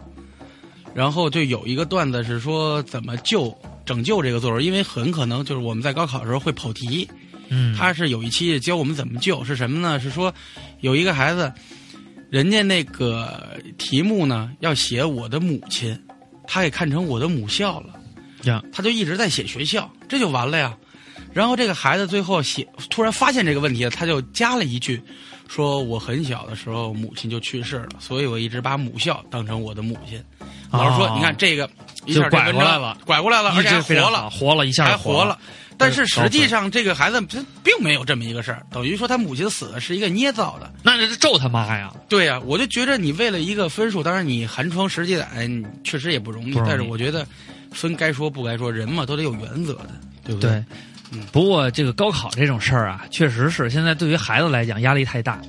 [0.96, 3.56] 然后就有一个段子是说怎么救
[3.86, 7.08] 拯救这个作文，因为很可能就是我们在高考的时候会跑题，
[7.50, 10.00] 嗯，他是有一期教我们怎么救，是什么呢？
[10.00, 10.34] 是说
[10.82, 11.52] 有一个孩子
[12.30, 16.00] 人家那个题目呢要写我的母亲，
[16.48, 18.00] 他给看成我的母校了。
[18.44, 20.78] 呀，他就一直在写学校，这就完了呀。
[21.34, 25.02] 然后这个孩子最后写，突然发现这个问题了，他就加了一句，
[25.48, 30.24] 说我很小的时候母亲就去世了，所以我一直把母校当成我的母亲。
[30.72, 31.70] 老师说，哦你看这个
[32.06, 35.38] 一下拐过来了拐过来了，而且还活了，活了一下还活活了。
[35.78, 40.70] 但是实际上，这个孩子他并没有这么一个事儿，等于说他母亲死的是一个捏造的。
[40.84, 41.90] 那这是咒他妈呀！
[42.10, 46.54] 对呀、我就觉得你为了一个分数，当然你寒窗十几载，你确实也不容易。
[46.66, 47.26] 但是我觉得
[47.72, 49.92] 分该说不该说，人嘛都得有原则的，
[50.26, 50.52] 对不对？
[51.12, 55.40] 对，不过这个高考这种事儿啊，确实是现在对于孩子来讲压力太大。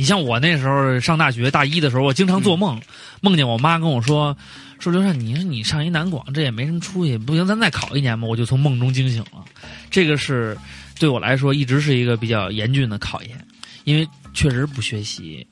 [0.00, 2.80] 你像我那时候上大学大一的时候，我经常做梦，
[3.20, 4.34] 梦见我妈跟我说
[4.80, 9.44] ：“说刘畅，你说你上一南广，这也没什么出息，不行，咱再考一年吧。”我就从梦中惊醒了。
[9.90, 10.56] 这个是
[10.98, 13.46] 对我来说一直是一个比较严峻的考验，
[13.84, 15.46] 因为确实不学习。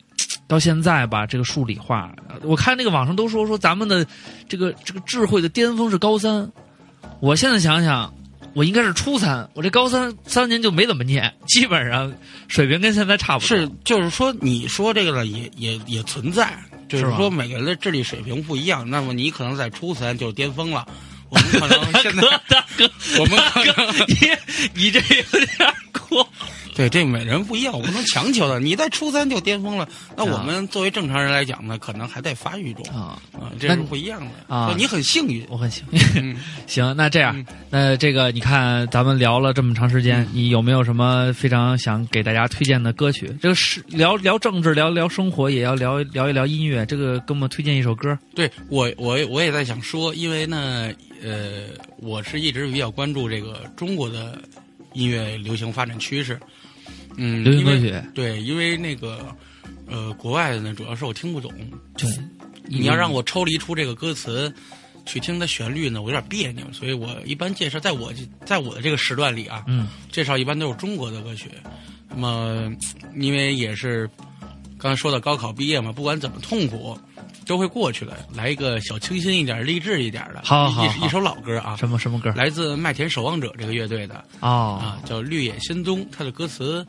[0.46, 4.06] 到现在吧，这个数理化，我看那个网上都说说咱们的
[4.48, 6.50] 这个这个智慧的巅峰是高三，
[7.20, 8.10] 我现在想想，
[8.58, 12.12] 我应该是初三，我这高三三年就没怎么念，基本上
[12.48, 13.56] 水平跟现在差不多。
[13.56, 18.90] 是，就是说你说这个呢，也也也存在，就是说每个人的智力水平不一样。
[18.90, 20.84] 那么你可能在初三就巅峰了，
[21.30, 22.90] 我们可能现在哥，大哥，
[23.20, 24.16] 我们可能你
[24.74, 26.28] 你这有点过。
[26.78, 28.60] 对这每人不一样，我不能强求的。
[28.62, 36.36] 你在初三就巅峰了，那我们作为正常人来讲呢，可能还在发育中啊啊，这那是不一样的啊你很幸运，我很幸嗯运。
[36.68, 43.28] 行，那这样，那这个你看，咱们聊了这么长时间，你有没有什么非常想给大家推荐的歌曲？
[43.42, 46.86] 这个是聊聊政治，聊聊生活，也要聊聊一聊音乐。
[46.86, 48.16] 这个给我们推荐一首歌。
[48.36, 50.92] 对我，我我也在想说，因为呢，
[51.24, 51.64] 呃，
[51.96, 54.40] 我是一直比较关注这个中国的
[54.92, 56.38] 音乐流行发展趋势。
[57.18, 59.34] 嗯，流行歌曲对，因为那个
[59.86, 61.52] 呃，国外的呢，主要是我听不懂。
[61.96, 62.08] 对，
[62.64, 64.52] 你要让我抽离出这个歌词
[65.04, 68.12] 去听它旋律呢，我有点别扭，所以我一般介绍，在我
[68.46, 71.50] 在我的这个时段里啊，嗯，介绍一般都是中国的歌曲。
[72.10, 72.72] 那么，
[73.16, 74.08] 因为也是
[74.78, 76.98] 刚才说到高考毕业嘛，不管怎么痛苦，
[77.46, 78.16] 都会过去的。
[78.34, 82.32] 来一个小清新一点、励志一点的，好好好一一首老歌啊，什么什么歌？
[82.36, 86.86] 来自麦田守望者这个乐队的哦啊，叫《绿野仙踪》，它的歌词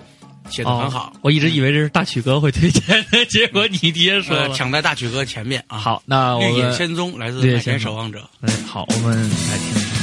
[0.50, 1.14] 写的哦很好。
[1.22, 5.78] 我一直以为这是大曲哥会推荐的，结果你爹说呃，抢在大曲哥前面啊。
[5.78, 8.30] 好，那我绿野们仙踪来自麦绿野仙踪田守望者。
[8.42, 9.99] 嗯，好，我们来听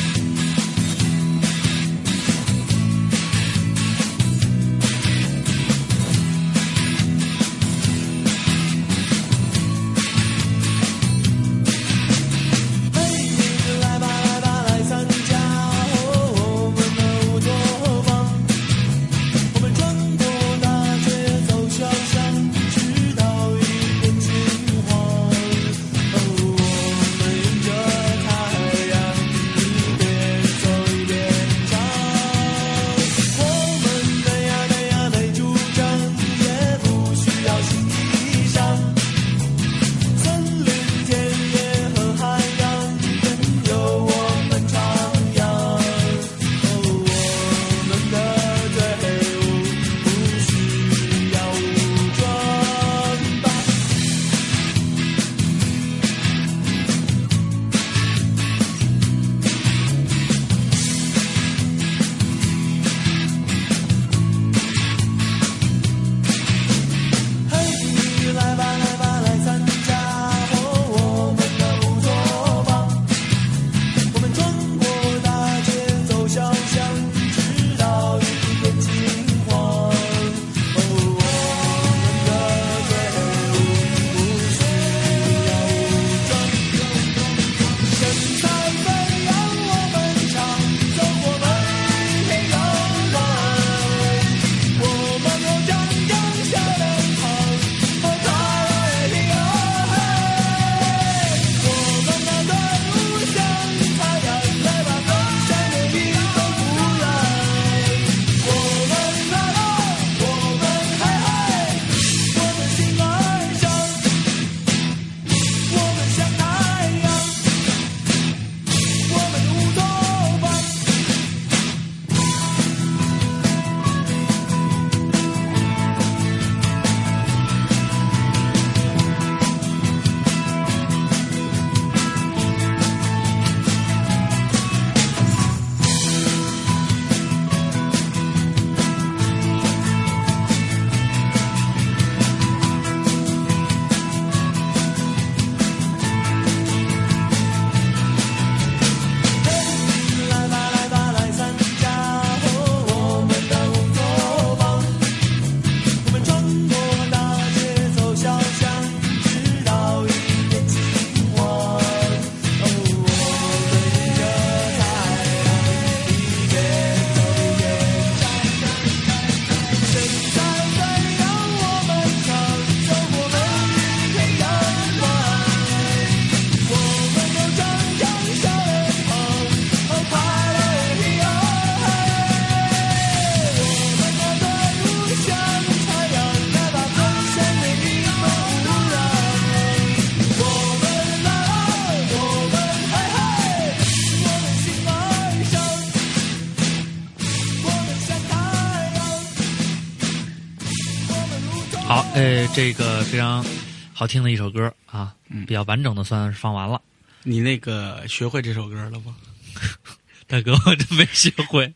[202.54, 203.44] 这个非常
[203.92, 206.80] 好听的一首歌啊，嗯比较完整的算是放完了。
[207.22, 209.14] 你那个学会这首歌了吗？
[210.28, 211.72] 大哥，我真没学会。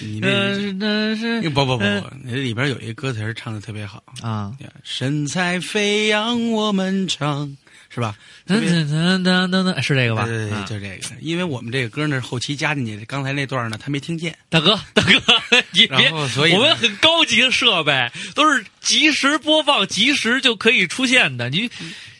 [0.00, 7.54] 你那呃，那是不不不呃不，那里边有一个歌词唱的特别好，啊，神采飞扬我们唱，
[7.94, 8.16] 是吧？
[8.46, 10.24] 噔噔噔噔噔噔，是这个吧？
[10.24, 10.98] 对对对，啊就这个。
[11.20, 14.34] 因为我们这个歌呢是后期加进去的，刚才那段呢他没听见。
[14.48, 15.12] 大哥，大哥，
[15.72, 21.50] 你别，所以我们很高级的设备，都是及时播放、及时就可以出现的。
[21.50, 21.70] 你，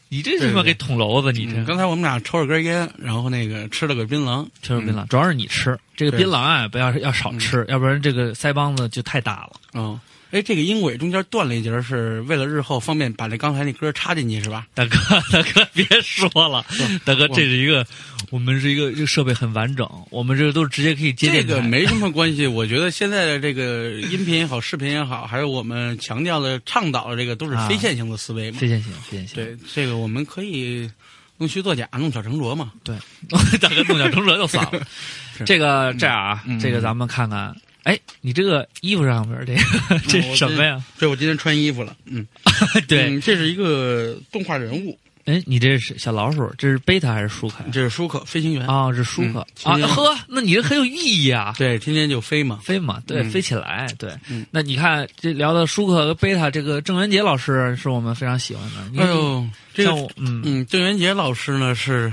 [0.08, 9.52] 你这他妈给捅娄子，你这嗯刚才我们俩抽了根烟，然后那个吃了个槟榔，吃了槟榔，主要是你吃这个槟榔啊，不要要少吃，要不然这个腮帮子就太大了。
[9.72, 9.98] 嗯，
[10.32, 14.66] 哎，这个音轨中间断了一节，是为了日后方便把那刚才那歌插进去，是吧？
[14.74, 14.96] 大哥，
[15.30, 16.64] 大哥，别说了，
[17.04, 17.86] 大哥，这是一个，
[18.30, 28.58] 我们是一个这个设备很完整，我们这个都是直接可以接这个没什么关系，我觉得现在的这个音频也好，视频也好，还有我们强调的、倡导的这个，都是啊非线性的思维嘛。
[28.58, 29.36] 非线性，非线性。
[29.36, 30.90] 对，这个我们可以
[31.36, 32.72] 弄虚作假，弄巧成拙嘛。
[32.82, 32.96] 对，
[33.60, 34.80] 大哥弄巧成拙就算了。
[35.44, 37.54] 这个这样啊，嗯这个咱们看看，
[37.84, 40.82] 哎，你这个衣服上面这个这是什么呀？
[40.98, 42.26] 对，我今天穿衣服了，嗯，
[42.86, 47.56] 对，嗯这是一个动画人物，哎，你这是小老鼠，这是贝塔还是舒克？
[47.72, 51.54] 这是舒克飞行员啊，是舒克啊，呵，那你这很有意义啊。
[51.58, 52.60] 对，天天就飞嘛。
[52.62, 54.10] 飞嘛，对，嗯飞起来，对。
[54.28, 59.02] 嗯那你看，这聊到舒克和贝塔，这个郑渊洁老师是我们非常喜欢的。
[59.02, 62.12] 哎呦，这个我，嗯，嗯，郑渊洁老师呢是，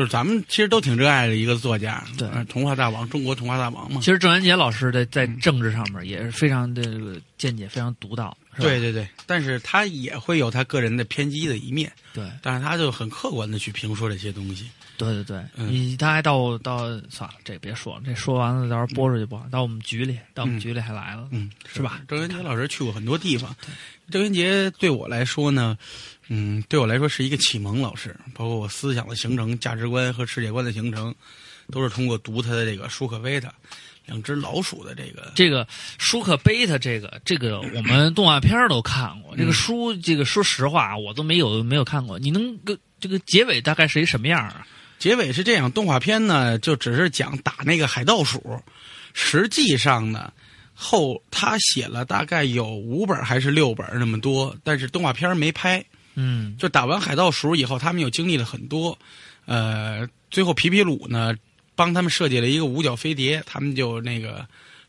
[0.00, 4.00] 就是咱们其实都挺热爱的一个作家，对呃童话大王，中国童话大王嘛。
[4.00, 14.70] 其实郑渊洁老师的在嗯政治上面也是非常的见解非常独到，对对对，但是他也会有他个人的偏激的一面，对但是他就很客观的去评说这些东西。
[14.96, 16.78] 对对对，嗯你他还到到
[17.10, 19.46] 算了，这别说了，这说完了到时候播出去不好。
[19.50, 22.00] 到我们局里，到我们局里还来了，嗯，是吧？
[22.08, 23.54] 郑渊洁老师去过很多地方，
[24.10, 25.76] 郑渊洁对我来说呢，
[26.32, 31.12] 嗯，对我来说是一个启蒙老师，包括我思想的形成、价值观和世界观的形成，
[31.72, 33.52] 都是通过读他的这个舒克贝塔
[34.06, 35.32] 两只老鼠的这个。
[35.34, 35.66] 这个
[35.98, 42.16] 舒克贝塔，这个这个我们动画片都看过，这个嗯书，这个说实话我都没有没有看过。
[42.16, 44.64] 你能个这个结尾大概是一什么样啊？
[45.00, 48.62] 结尾是这样，动画片呢就只是讲打那个海盗鼠，
[49.14, 50.32] 实际上呢。
[50.82, 55.84] 后他写了大概有五本还是六本那么多，但是动画片没拍。
[56.14, 58.98] 嗯，就打完海盗鼠以后，他们又经历了很多，
[59.46, 61.34] 呃，最后皮皮鲁呢
[61.74, 64.46] 帮他们设计了一个五角飞碟，他们就那个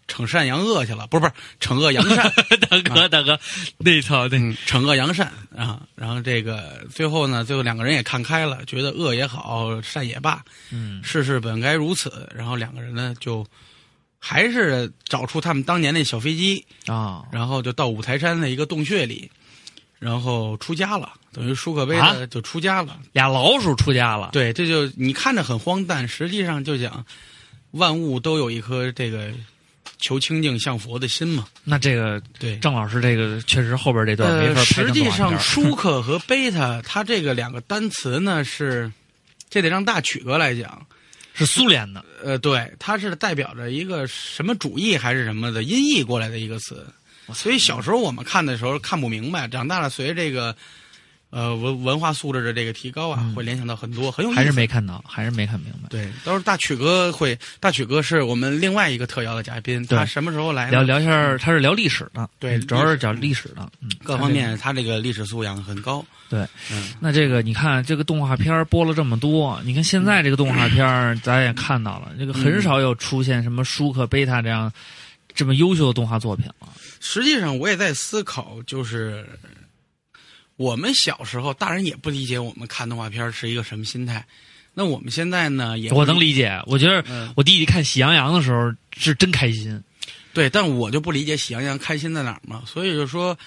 [0.07, 2.33] 惩善扬恶去了，不是不是惩恶扬善，
[2.69, 3.39] 大哥大哥，
[3.77, 5.81] 那套那嗯，惩恶扬善啊。
[5.95, 12.29] 然后这个最后呢，最后两个人也看开了，觉得恶也好，善也罢，嗯世事本该如此。
[12.35, 13.45] 然后两个人呢就
[14.19, 19.31] 还是找出他们当年那小飞机，啊然后就到五台山的一个洞穴里，
[20.01, 22.97] 然后出家了，等于舒克贝啊塔就出家了。
[23.11, 27.05] 俩老鼠出家了，对，这就你看着很荒诞，实际上就讲
[27.69, 29.31] 万物都有一颗这个
[29.99, 31.45] 求清净向佛的心嘛。
[31.63, 38.91] 那这个对，郑老师这个确实后边这段实际上舒克和贝塔， 它这个两个单词呢是，
[39.51, 40.83] 这得让大曲哥来讲。
[41.33, 46.85] 是苏联的，呃，对，它是代表着一个什么主义还是什么的音译过来的一个词，
[47.33, 50.55] 所以小时候我们看的时候看不明白，长大了随着这个
[51.29, 54.39] 呃文文化素质的这个提高啊，会联想到很多很有意思。
[54.39, 55.87] 嗯还是没看到，还是没看明白。
[55.89, 60.71] 对，到时候大曲哥会，大曲哥是我们另外一个特邀的嘉宾，对他什么时候来呢？
[60.71, 66.05] 聊聊一下，他是聊历史的，对嗯主要是讲历史的，嗯，各方面他这个历史素养很高。
[66.29, 74.71] 对，嗯，那这个你看，这个动画片儿播了这么多，你看现在这个动画片儿，咱也看到了，这个很少有出现什么舒克、贝塔这样
[75.33, 76.69] 这么优秀的动画作品了。
[76.99, 79.27] 实际上我也在思考，就是
[80.55, 84.25] 我们小时候，大人也不理解我们看动画片是一个什么心态。
[84.73, 89.83] 那我们现在呢，也我能理解，我觉得嗯我弟弟看《喜羊羊》的时候是真开心。
[90.33, 92.63] 对，但我就不理解喜羊羊开心在哪儿嘛。
[92.65, 93.37] 所以就说，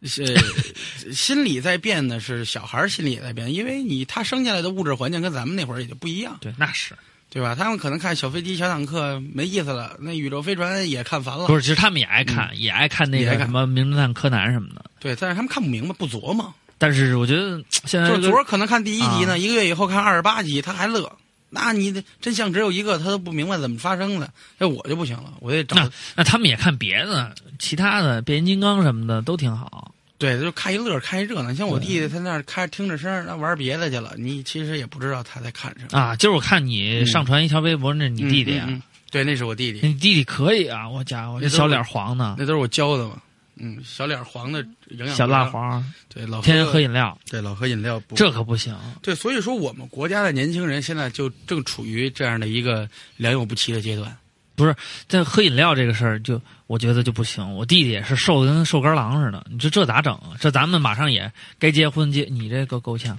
[0.00, 6.96] 呃，心理在变的，是小孩儿心理也在变，因为你他生下来的物质环境跟咱们那会儿也就不一样，对，那是
[7.36, 7.54] 对吧？
[7.54, 11.46] 他们可能看小飞机、小坦克没意思了，那宇宙飞船也看烦了。
[11.48, 11.60] 不是？
[11.60, 14.82] 其实他们也爱看，也爱看那个什么《名侦探柯南》什么的。
[14.98, 16.50] 对，但是他们看不明白，不琢磨。
[16.78, 21.12] 但是我觉得现在就昨儿可能看第一集呢，啊一个月以后看二十八集，他还乐。
[21.50, 24.32] 那你的真相只有一个，他都不明白怎么发生的。
[24.56, 29.92] 那我就不行了，我得找那那他们也看别的，其他的变形金刚什么的都挺好。
[30.18, 31.52] 对，就看一乐，看一热闹。
[31.52, 34.14] 像我弟弟，他那儿开听着声儿，那玩别的去了。
[34.16, 35.98] 你其实也不知道他在看什么。
[35.98, 38.66] 啊，今儿我看你上传一条微博，那是你弟弟啊？
[38.68, 40.88] 嗯嗯嗯对，那是我弟弟，你弟弟可以啊！
[40.88, 43.20] 我家伙，那小脸黄的，那都是我教的嘛。
[43.58, 45.82] 嗯，小脸黄的营养小，蜡黄，
[46.12, 48.76] 对老天天喝饮料，对老喝饮料不这可不行。
[49.00, 52.86] 对，所以说我们国家的年轻人现在就正处于这样的一个
[53.16, 54.14] 良莠不齐的阶段。
[54.56, 54.74] 不是，
[55.06, 57.54] 这喝饮料这个事儿，就我觉得就不行。
[57.54, 60.32] 我弟弟也是瘦的跟瘦干狼似的，你说这咋整啊？
[60.40, 63.16] 这咱们马上也该结婚结，你这够够呛。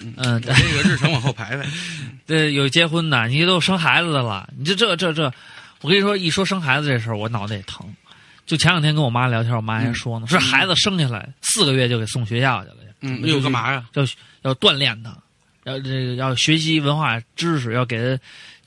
[0.00, 1.64] 嗯，我这个日程往后排排。
[2.26, 5.32] 对，有结婚的，你都生孩子的了，你这这这这，
[5.80, 7.86] 我跟你说，一说生孩子这事儿，我脑袋也疼。
[8.44, 13.86] 就前两天跟我妈聊天，我妈还说呢，说孩子生下来四个月就给送学校去了，嗯，又干嘛呀？
[13.94, 14.04] 要
[14.42, 15.16] 要锻炼他，
[15.62, 18.20] 要这个要学习文化知识，要给他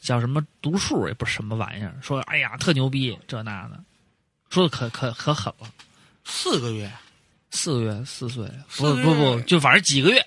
[0.04, 1.96] 叫什么读数，也不是什么玩意儿。
[2.02, 3.82] 说哎呀，特牛逼，这那的，
[4.50, 5.68] 说的可可可狠了。
[6.26, 6.92] 四个月，
[7.52, 8.46] 四个月，四岁，
[8.78, 10.26] 不不不，就反正几个月，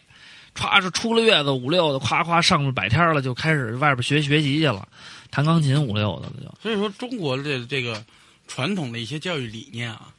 [0.55, 4.89] 歘是出了月子五六的，夸夸上了百天了，就开始外边学学习去了，
[5.31, 6.55] 弹钢琴五六的了就。
[6.63, 8.03] 所以说，中国的这个
[8.47, 10.13] 传统的一些教育理念啊，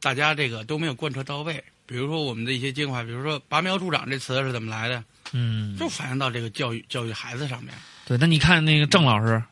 [0.00, 1.62] 大家这个都没有贯彻到位。
[1.86, 5.04] 比如说我们的一些精华，比如说“拔苗助长”这词是怎么来的？
[5.30, 7.72] 嗯，就反映到这个教育教育孩子上面。
[8.06, 9.42] 对，那你看那个郑老师，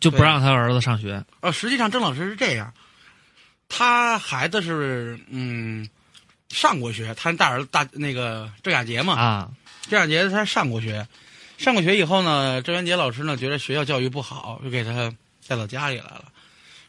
[0.00, 1.24] 就不让他儿子上学。
[1.40, 2.74] 呃，实际上郑老师是这样，
[3.68, 5.88] 他孩子是嗯
[6.48, 9.50] 上过学，他大儿子大那个郑雅杰嘛啊，
[9.88, 11.06] 郑雅杰他上过学，
[11.56, 15.14] 上过学以后呢，郑元杰老师呢觉得学校教育不好，就给他
[15.46, 16.24] 带到家里来了。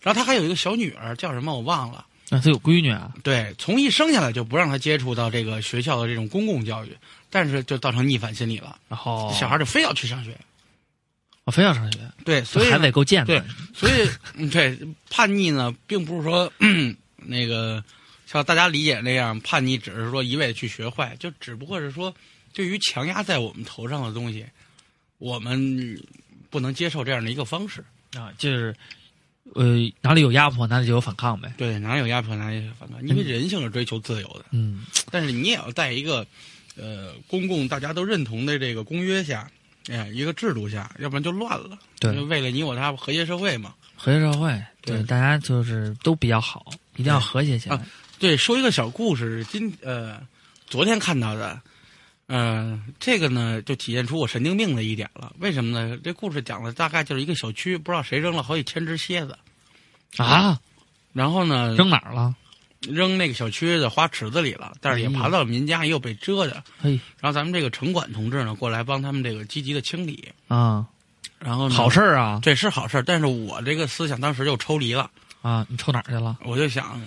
[0.02, 2.04] 然后他还有一个小女儿，叫什么我忘了。
[2.30, 3.12] 那他有闺女啊？
[3.24, 6.98] 对，从一生下来就不让他接触到这个学校的这种公共教育，
[7.30, 8.78] 但是就造成逆反心理了。
[8.88, 10.36] 然后小孩就非要去上学，
[11.44, 12.00] 我非要上学。
[12.24, 13.40] 对，所以还得够贱的。
[13.40, 14.78] 对，所以嗯对
[15.10, 17.84] 叛逆呢，并不是说嗯那个
[18.26, 22.14] 像大家理解那样叛逆，只是说一味的去学坏，就只不过是说
[22.54, 24.46] 对于强压在我们头上的东西，
[25.18, 26.00] 我们
[26.50, 27.84] 不能接受这样的一个方式
[28.16, 28.76] 啊，就是
[29.56, 29.66] 呃
[30.02, 31.54] 哪里有压迫哪里就有反抗呗。
[31.58, 34.46] 对，哪里有压迫哪里有反抗，因为人性是追求自由的。
[34.52, 36.26] 嗯，但是你也要在一个
[36.76, 39.50] 呃公共大家都认同的这个公约下，
[39.90, 41.78] 哎，一个制度下，要不然就乱了。
[42.00, 43.74] 对，为了你我他和谐社会嘛。
[43.96, 47.76] 和谐社会，对大家就是都比较好，一定要和谐起来。
[47.76, 47.86] 啊、
[48.20, 50.20] 对，说一个小故事，今呃
[50.68, 51.60] 昨天看到的，
[52.28, 55.32] 呃，这个呢就体现出我神经病的一点了。
[55.40, 55.98] 为什么呢？
[56.04, 59.38] 这故事讲的大概就是一个小区，不知道谁扔了好几千只蝎子
[60.18, 60.60] 啊，
[61.14, 62.36] 然后呢扔哪儿了？
[62.90, 66.64] 扔那个小区的花池子里了，但是也爬到了民家，也有被蛰的。
[66.80, 70.86] 嘿，然后咱们这个城管同志呢过来帮他们这个积极的清理啊。
[71.40, 75.10] 然后呢好事儿啊，这是好事儿，但是我这个思想当时就抽离了
[75.42, 75.66] 啊！
[75.70, 76.38] 你抽哪儿去了？
[76.46, 77.02] 我就想，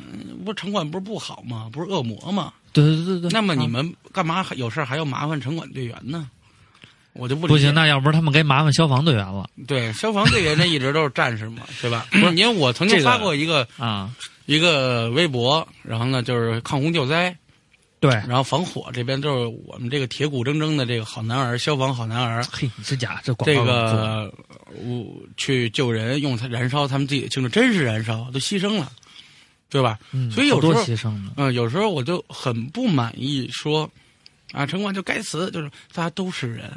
[0.45, 1.69] 不是城管不是不好吗？
[1.73, 2.53] 不是恶魔吗？
[2.73, 3.31] 对对对对。
[3.31, 6.29] 那么你们干嘛有事还要麻烦城管队员呢？
[7.13, 9.49] 我就不不行，那要不是他们该麻烦消防队员了。
[9.69, 12.05] 对，消防队员那一直都是战士嘛，对吧？
[12.11, 14.11] 不是，因为我曾经发过一个啊
[14.47, 17.37] 一个微博，然后呢就是抗洪救灾。
[18.01, 22.45] 对，然后防火这边就是我们这个铁骨铮铮的这个好男儿，消防好男儿。
[22.53, 24.31] 嘿，你这假这广这个
[24.75, 25.07] 我
[25.39, 28.93] 去救人，用它燃烧他们自己的青春，真是燃烧，都牺牲了，
[29.71, 29.99] 对吧？
[30.13, 33.91] 嗯、所以有时候牺牲嗯、呃，有时候我就很不满意说，
[34.53, 36.71] 啊，城管就该死，就是大家都是人，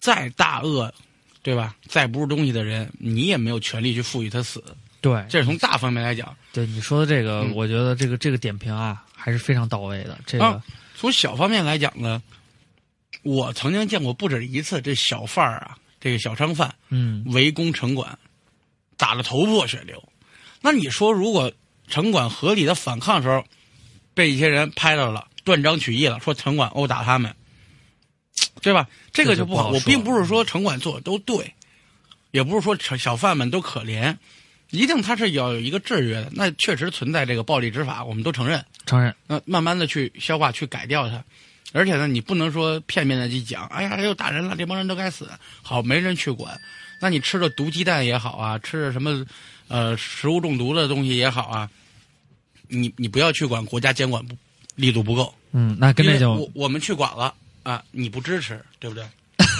[0.00, 0.92] 再大恶，
[1.42, 1.74] 对吧？
[1.86, 4.62] 再不是东西的人，你也没有权利去赋予他死。
[5.00, 6.36] 对，这是从大方面来讲。
[6.52, 9.04] 对你说的这个，嗯、我觉得这个这个点评啊。
[9.20, 10.16] 还是非常到位的。
[10.24, 10.62] 这个、啊、
[10.94, 12.22] 从小方面来讲呢，
[13.24, 18.16] 我曾经见过不止一次，这小贩儿啊，这个小商贩，嗯，围攻城管，
[18.96, 20.00] 打得头破血流。
[20.62, 21.52] 那你说，如果
[21.88, 23.44] 城管合理的反抗的时候，
[24.14, 27.34] 被一些人拍到了，断章取义了，说城管殴打他们，
[28.62, 28.88] 对吧？
[29.12, 29.64] 这个就不好。
[29.64, 31.52] 好我并不是说城管做的都对，
[32.30, 34.16] 也不是说小贩们都可怜。
[34.70, 39.14] 一定它是要有一个制约的，那确实存在这个暴力执法，我们都承认，承认。
[39.26, 41.24] 那慢慢的去消化、去改掉它，
[41.72, 45.30] 而且呢，你不能说片面的去讲，哎呀，又打人了，这帮人都该死。
[45.62, 46.60] 好，没人去管。
[47.00, 49.24] 那你吃了毒鸡蛋也好啊，吃了什么
[49.68, 51.70] 呃食物中毒的东西也好啊，
[52.68, 54.36] 你你不要去管，国家监管不
[54.74, 55.34] 力度不够。
[55.52, 57.32] 嗯，那跟那就我我们去管了
[57.62, 59.06] 啊，你不支持，对不对？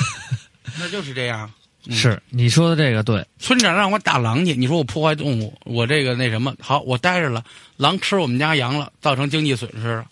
[0.78, 1.50] 那就是这样。
[1.86, 7.42] 嗯、是你说的这个对，村长让我打狼去，你说我破坏动物，我这个那什么好，我待着了，
[7.76, 10.06] 狼吃我们家羊了，造成经济损失了，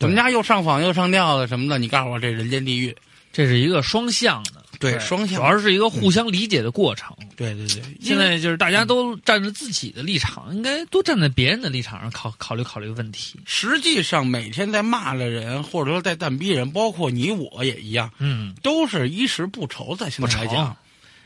[0.00, 2.94] 我们家又上访又上吊的什么的，你告诉我这人间地狱，
[3.32, 7.16] 这是一个双向的，对双向，主要是一个互相理解的过程。
[7.20, 13.40] 嗯、对对对，现在就是大家都站在自己的立场，应该多站在别人的立场上考考虑考虑问题。
[13.46, 20.76] 实际上，每天在骂的人，或者说在蛋逼人，包括你我也一样，嗯，都是衣食不愁，在现在来讲。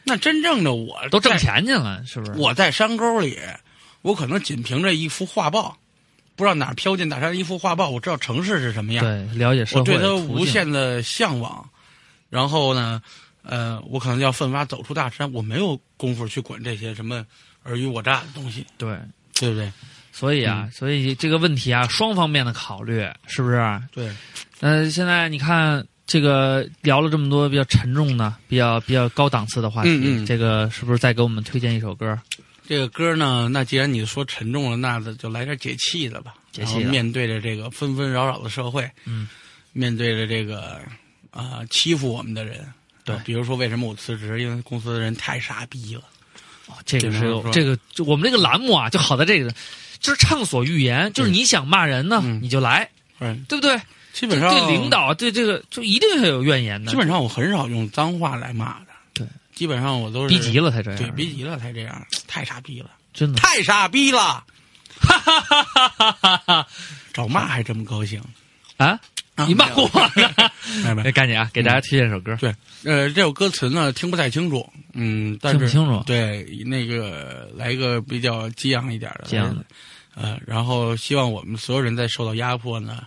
[0.08, 2.32] 那真正的我都挣钱去了，是不是？
[2.32, 3.38] 我在山沟里，
[4.02, 5.76] 我可能仅凭着一幅画报，
[6.34, 9.04] 不知道哪儿飘进大山一幅画报，我知道城市是什么样。
[9.04, 11.68] 对，了解社会我对它无限的向往，
[12.30, 13.00] 然后呢，
[13.42, 17.24] 呃，我可能要奋发走出大山，我没有功夫去管这些什么
[17.62, 18.98] 尔虞我诈的东西，对，
[19.34, 19.70] 对不对？
[20.10, 23.82] 所以啊，所以这个问题啊，双方面的考虑，是不是？
[23.92, 24.10] 对，
[24.60, 32.18] 呃，现在你看这个聊了这么多比较沉重的、比较比较高档次的话题，嗯嗯这个是不是再给我们推荐一首歌？
[32.66, 36.34] 这个歌呢，那既然你说沉重了，那就来点解气的吧。
[36.50, 39.28] 解气的面对着这个纷纷扰扰的社会，嗯，
[39.72, 40.80] 面对着这个
[41.30, 42.66] 啊、欺负我们的人，
[43.04, 44.40] 对啊比如说为什么我辞职？
[44.40, 46.02] 因为公司的人太傻逼了。
[46.84, 49.50] 这个是这个，就我们这个栏目啊，就好在这个，
[50.00, 52.88] 就是畅所欲言，就是你想骂人呢，你就来，
[53.20, 53.80] 嗯，对不对？
[54.18, 58.86] 基本上对领导对这个就一定是有怨言的，基本上我很少用脏话来骂的。
[59.14, 60.98] 对，基本上我都是逼急了才这样。
[60.98, 63.38] 对，逼急了才这样，太傻逼了，真的。
[63.38, 64.44] 太傻逼了。
[65.00, 66.66] 哈哈哈哈哈哈
[67.12, 68.20] 找骂还这么高兴。
[68.76, 68.98] 啊？
[69.46, 70.50] 你骂我呢？
[70.84, 72.34] 没 没哎，赶紧啊，给大家推荐首歌。
[72.40, 76.02] 对，呃，这首歌词呢听不太清楚，嗯，但是听不清楚。
[76.04, 79.64] 对，那个来一个比较激昂一点的，激昂的，
[80.16, 83.04] 呃，然后希望我们所有人在受到压迫呢，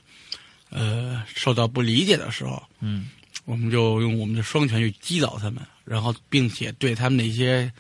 [0.72, 3.10] 呃，受到不理解的时候，嗯，
[3.46, 7.72] 我们就用我们的双拳去击倒他们，然后并且对他们那些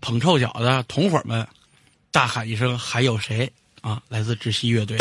[0.00, 1.46] 捧臭脚的同伙们
[2.10, 4.96] 大喊一声：“还有谁？”啊，来自窒息乐队，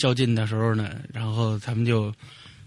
[0.00, 2.12] 较劲的时候呢，然后咱们就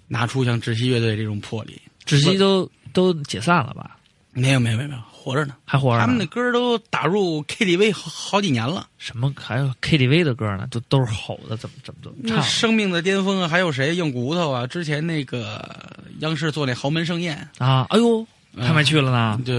[0.07, 1.81] 拿出像窒息乐队这种魄力。
[2.05, 3.97] 窒息都都解散了吧？
[4.31, 5.99] 没有没有没有没有，活着呢，还活着？
[5.99, 8.87] 他们的歌都打入 KTV 好好几年了。
[8.97, 10.67] 什么还有 KTV 的歌呢？
[10.69, 12.43] 都都是吼的，怎么怎么怎么那唱？
[12.43, 14.67] 生命的巅峰啊，还有谁硬骨头啊？
[14.67, 15.63] 之前那个
[16.19, 17.87] 央视做那豪门盛宴，啊！
[17.89, 19.39] 哎呦，嗯他们去了呢。
[19.45, 19.53] 就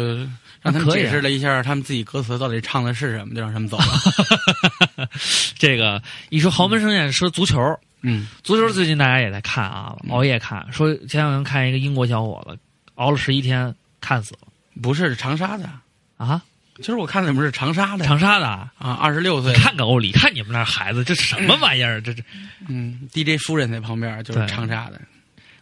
[0.65, 5.09] 让他们解释了一下他们自己歌词到底唱的是什么，就让他们走了。
[5.59, 7.61] 这个一说豪门盛宴，说足球，
[8.01, 10.67] 嗯，足球最近大家也在看啊，熬夜看。
[10.73, 12.59] 说前两天看一个英国小伙子
[12.95, 14.49] 熬了十一天，看死了。
[14.83, 15.69] 不是长沙的，
[16.17, 16.43] 啊！
[16.79, 22.01] 其实我看你们是长沙的，长沙的啊，啊，二十六岁，看看欧里，看你们那孩子，这什么玩意儿？
[22.01, 22.23] 这这
[22.69, 25.01] 嗯，DJ 夫人在旁边就是长沙的，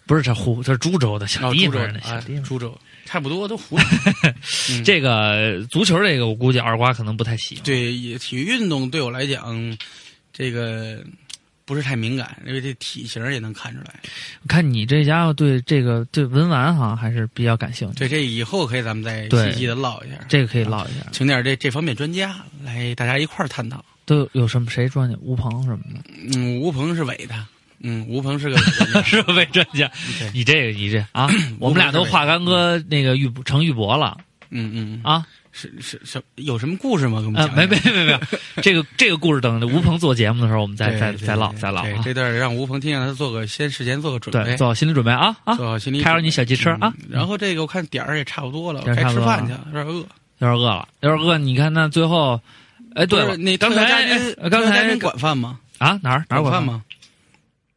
[0.07, 2.43] 不是这湖，这是株洲的小啊，地方的小啊地方。
[2.43, 3.79] 株洲差不多都湖
[4.85, 7.65] 这个足球这个，我估计二瓜可能不太喜欢。
[7.65, 9.77] 对也体育运动对我来讲，
[10.33, 11.03] 这个
[11.65, 14.01] 不是太敏感，因为这体型也能看出来。
[14.49, 21.07] 看你这家伙对这个对文玩哈还是比较感兴趣，对，这以后可以咱们再细细的唠一下，这个可以唠一下。
[21.13, 23.85] 请点这这方面专家来，大家一块儿探讨。
[24.05, 25.17] 都有有什么谁专家？
[25.21, 26.01] 吴鹏什么的，
[26.37, 27.47] 嗯，吴鹏是伪的，
[27.83, 28.57] 嗯，吴鹏是个
[29.05, 29.91] 是伪专家。
[30.19, 31.29] 对你这个你这啊，
[31.59, 34.17] 我们俩都化干哥那个玉成玉帛了
[34.51, 35.27] 嗯嗯，啊。
[35.55, 37.21] 是是是，有什么故事吗？
[37.21, 37.55] 给我们呃，讲。
[37.55, 38.21] 没没没没有，
[38.63, 42.01] 这个这个故事等着吴鹏做节目的时候，我们再再再唠再唠啊。
[42.03, 45.55] 这段让吴鹏听，让他做个先事先做个准备对，，做好心理准备啊啊！
[45.57, 46.01] 做好心理。
[46.01, 49.93] 开着你小汽车啊嗯然后这个我看点儿也差不多了，该吃饭去了了，有点饿。
[50.39, 51.37] 有点饿了，有点饿。
[51.37, 52.41] 你看那最后，
[52.95, 53.85] 哎，对了那刚才
[54.49, 55.59] 刚才特邀嘉宾管饭吗？
[55.77, 56.41] 啊哪儿哪儿？
[56.41, 56.83] 管饭吗？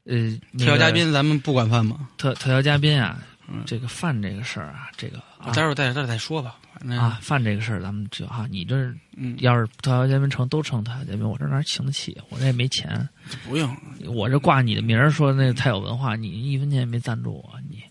[0.05, 2.07] 呃，特邀嘉宾咱们不管饭吗？
[2.17, 6.55] 特特邀嘉宾啊嗯，这个饭这个事儿啊，这个啊待会儿待待会儿再说吧。
[6.99, 8.75] 啊，饭这个事儿，咱们就哈，你这
[9.15, 12.17] 嗯，要是特邀嘉宾成都成特邀嘉宾，我这哪请得起？
[12.29, 13.07] 我这也没钱，
[13.47, 13.75] 不用，
[14.07, 17.81] 我这挂你的名儿说那个太有文化，你一分钱也没赞助我，你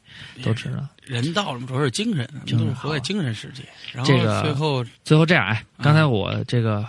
[0.43, 0.86] 都知道。
[1.03, 3.62] 人到了，主要是精神，精神都是活在精神世界。
[3.93, 6.85] 然后这个最后，最后这样，哎，刚才我这个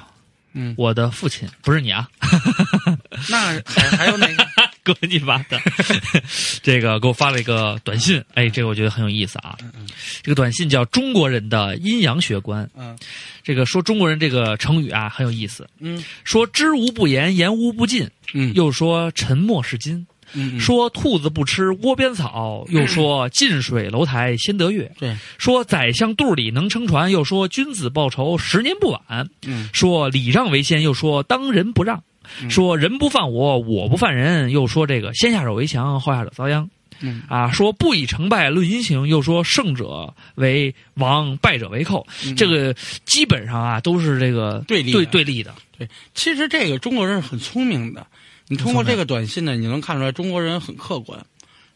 [0.51, 2.09] 嗯，我的父亲不是你啊，
[3.29, 4.45] 那还还有哪个？
[4.93, 5.59] 哥你妈的，
[6.61, 9.57] 这个给我发了一个短信，哎，这个我觉得很有意思啊。
[10.21, 12.95] 这个短信叫《中国人的阴阳学观》，嗯。
[13.43, 16.03] 这个说中国人这个成语啊很有意思，嗯。
[16.23, 20.59] 说知无不言，言无不尽，嗯，又说沉默是金，嗯嗯。
[20.59, 29.67] 说兔子不吃窝边草，又说近水楼台先得月，对，说宰相肚里能撑船，又说君子报仇十年不晚，嗯。
[29.73, 32.03] 说礼让为先，又说当仁不让，嗯
[32.49, 36.69] 说人不犯我，我不犯人，又说这个先下手为强，后下手遭殃。
[37.01, 42.07] 嗯啊，说不以成败论英雄，又说胜者为王，败者为寇。
[42.25, 42.73] 嗯这个
[43.03, 45.53] 基本上啊都是这个对对立的对立的。
[45.77, 48.07] 对，其实这个中国人是很聪明的。
[48.47, 51.19] 你通过这个短信呢，你能看出来中国人很客观。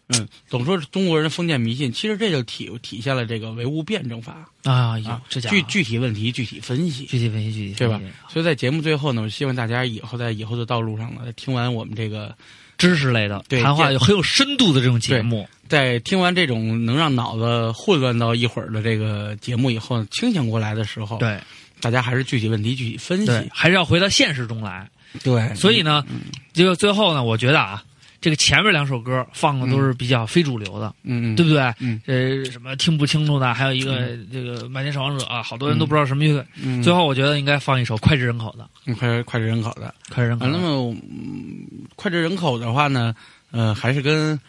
[0.10, 4.50] 嗯，总说中国人封建迷信，其实这就体体现了这个唯物辩证法。
[4.64, 8.02] 啊，有啊，具具体问题具体分析，具体分析具体对吧？
[8.28, 12.36] 所以在节目最后呢，我希望大家以后在以后的道路上呢，听完我们这个，
[12.78, 21.40] 知识类的对谈话有很有深度的这种节目，在听完这种能让脑子混乱到一会儿的这个节目以后，清醒过来的时候，对。
[21.82, 24.90] 大家还是具体问题具体分析，，还是要回到现实中来。
[25.24, 25.56] 对。
[25.56, 26.04] 所以呢，
[26.52, 27.82] 这个最后呢，我觉得啊，
[28.22, 31.62] 这个前面两首歌放的都是比较非主流的，嗯嗯，对不对？
[31.80, 36.46] 嗯呃，什么听不清楚的，还有一个这个《满天守望者》啊，好多人都不知道什么乐队。
[36.62, 39.88] 嗯，最后我觉得应该放一首脍炙人口的，嗯脍脍炙人口的。
[39.88, 40.52] 啊，脍炙人口的。
[40.52, 41.66] 那么嗯
[41.96, 43.16] 脍炙人口的话呢，
[43.52, 44.40] 呃，还是跟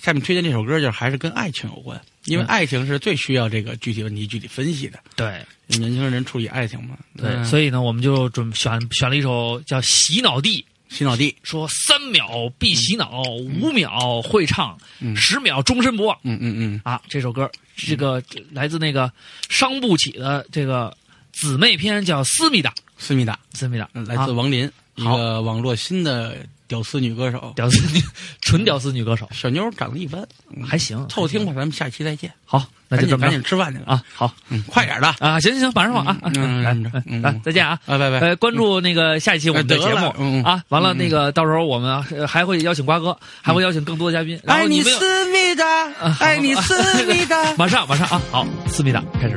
[0.00, 5.00] 下面推荐这首歌，就是还是跟爱情有关，因为嗯爱情是最需要这个具体问题具体分析的。
[5.16, 13.22] 对年轻人处理爱情嘛，对，嗯所以呢，我们就准选选了一首叫《洗脑地》，洗脑地，说三秒必洗脑，
[13.60, 15.14] 五秒会唱，嗯。
[15.16, 16.16] 十秒终身不忘。
[16.22, 17.00] 嗯嗯嗯，啊！
[17.08, 18.22] 这首歌，这个
[18.52, 19.12] 来自那个
[19.48, 20.96] 伤不起的这个
[21.32, 24.32] 姊妹篇，叫《思密达》，思密达，思密达，嗯来自啊。
[24.32, 26.36] 王林，一个网络新的
[26.68, 28.02] 屌丝女歌手，屌丝女，
[28.40, 30.26] 纯屌丝女歌手，小妞长得一般，
[30.64, 32.32] 还行，凑合听吧，咱们下期再见。
[32.44, 34.02] 好，那就赶紧赶这么着紧吃饭去了，啊！
[34.14, 36.16] 好嗯，快点的，啊，行行行，马上往啊！
[36.22, 37.78] 啊嗯来嗯嗯来，再见啊！
[37.86, 38.20] 拜，拜拜。
[38.20, 44.38] 呃，关注那个下一期我们的节目嗯啊，完了嗯那个到时候我们呃还会邀请瓜哥，还会邀请更多的嘉宾。
[44.46, 45.66] 爱你思密达
[46.00, 47.54] 啊，爱你思密达。
[47.56, 49.36] 马上马上啊，好，思密达 开始。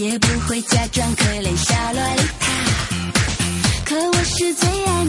[0.00, 2.50] 也不会假装可怜小萝莉塔。
[3.84, 4.99] 可我是最爱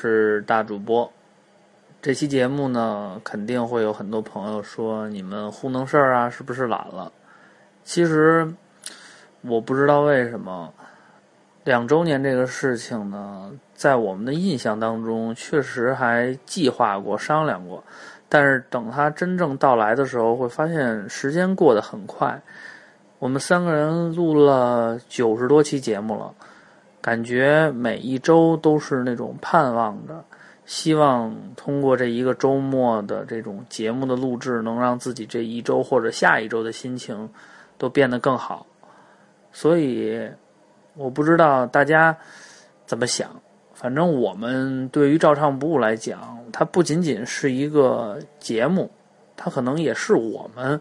[0.00, 1.10] 是大主播。
[2.00, 7.12] 这期节目呢，肯定会有很多朋友说你们糊弄事儿啊，是不是懒了？
[7.84, 8.50] 其实
[9.42, 10.72] 我不知道为什么，
[11.64, 17.84] 两周年这个事情呢，在我们的印象当中，确实还计划过、商量过，
[18.30, 22.40] 但是等它真正到来的时候，会发现时间过得很快。
[23.18, 26.32] 我们三个人录了九十多期节目了。
[27.00, 30.24] 感觉每一周都是那种盼望着，
[30.66, 37.28] 希望通过这一个周末的这种节目的录制，能让自己这一周或者下一周的心情
[37.78, 38.66] 都变得更好。
[39.50, 40.30] 所以，
[40.94, 42.16] 我不知道大家
[42.84, 43.30] 怎么想，
[43.72, 48.90] 反正我们对于照唱不误来讲，它不仅仅是一个节目，
[49.36, 50.80] 它可能也是我们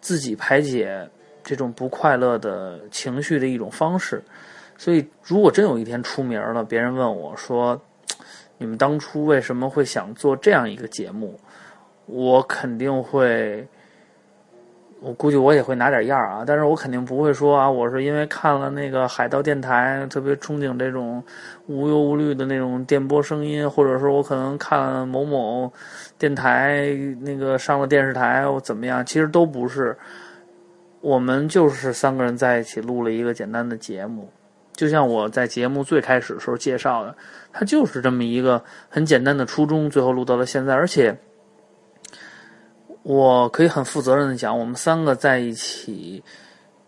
[0.00, 1.10] 自己排解
[1.42, 4.22] 这种不快乐的情绪的一种方式。
[4.80, 7.78] 所以，如果真有一天出名了，别人问我说
[8.56, 11.38] ：“你们当初为什么会想做这样一个节目？”
[12.08, 13.68] 我肯定会，
[15.02, 21.22] 我估计我也会拿点样儿啊，但是我肯定不会说啊，我是因为看了那个海盗电台，特别憧憬这种
[21.66, 25.70] 无忧无虑的那种电波声音，或者说我可能看某某
[26.16, 26.86] 电台
[27.20, 29.04] 那个上了电视台，我怎么样？
[29.04, 29.94] 其实都不是，
[31.02, 34.30] 我们就是三个人在一起录了一个简单的节目。
[34.80, 37.14] 就像我在节目最开始的时候介绍的，
[37.52, 40.72] 它就是这么一个很简单的初衷，最后录到了现在。
[40.72, 41.14] 而且，
[43.02, 46.24] 我可以很负责任的讲，我们三个在一起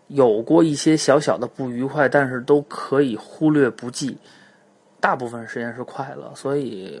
[0.07, 4.17] 有过一些小小的不愉快，但是都可以忽略不计，
[4.99, 6.33] 大部分时间是快乐。
[6.33, 6.99] 所以，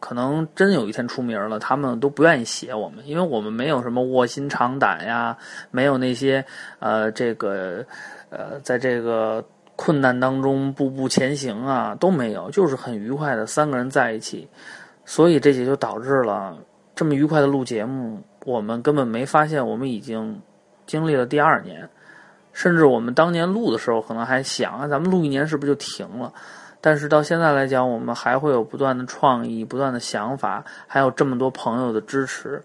[0.00, 5.38] 可能真有一天出名了，他们都不愿意写我们，因为我们没有什么卧薪尝胆呀，
[5.70, 6.44] 没有那些
[6.80, 7.86] 呃这个
[8.30, 9.44] 呃在这个
[9.76, 14.48] 困难当中步步前行啊都没有，就是很愉快的三个人在一起，
[15.04, 16.56] 所以这也就导致了
[16.94, 20.40] 这么愉快的录节目，我们根本没发现我们已经
[20.86, 21.88] 经历了第二年，
[22.52, 26.32] 甚至我们当年录的时候可能还想啊，咱们录一年是不是就停了？
[26.80, 32.62] 但是到现在来讲，我们还会有不断的创意、不断的想法，还有这么多朋友的支持，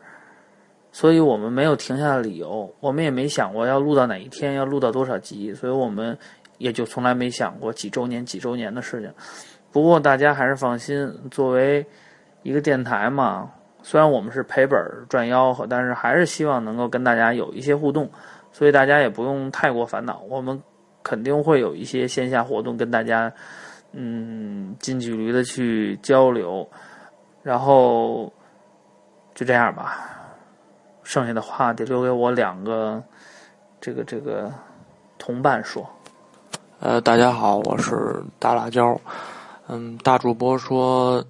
[0.91, 2.71] 所以我们没有停下的理由。
[2.79, 6.15] 我们也没想过要录到哪一天，要录到多少集，所以我们
[6.61, 9.11] 也就从来没想过几周年、几周年的事情。
[9.71, 11.85] 不过大家还是放心，作为
[12.43, 13.51] 一个电台嘛，
[13.81, 14.79] 虽然我们是赔本
[15.09, 18.09] 赚吆喝，但是还是希望能够跟大家有一些互动，
[18.51, 20.21] 所以大家也不用太过烦恼。
[20.29, 20.61] 我们
[21.03, 23.31] 肯定会有一些线下活动跟大家。
[23.93, 26.65] 嗯，近距离的去交流，
[27.43, 28.31] 然后
[29.35, 30.07] 就这样吧。
[31.03, 33.03] 剩下的话得留给我两个
[33.81, 34.49] 这个这个
[35.17, 35.85] 同伴说。
[36.83, 38.99] 呃，大家好，我是大辣椒。
[39.67, 41.23] 嗯，大主播说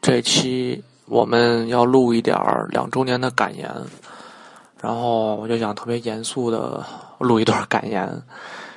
[0.00, 2.36] 这期我们要录一点
[2.68, 3.72] 两周年的感言，
[4.80, 6.84] 然后我就想特别严肃的
[7.18, 8.10] 录一段感言，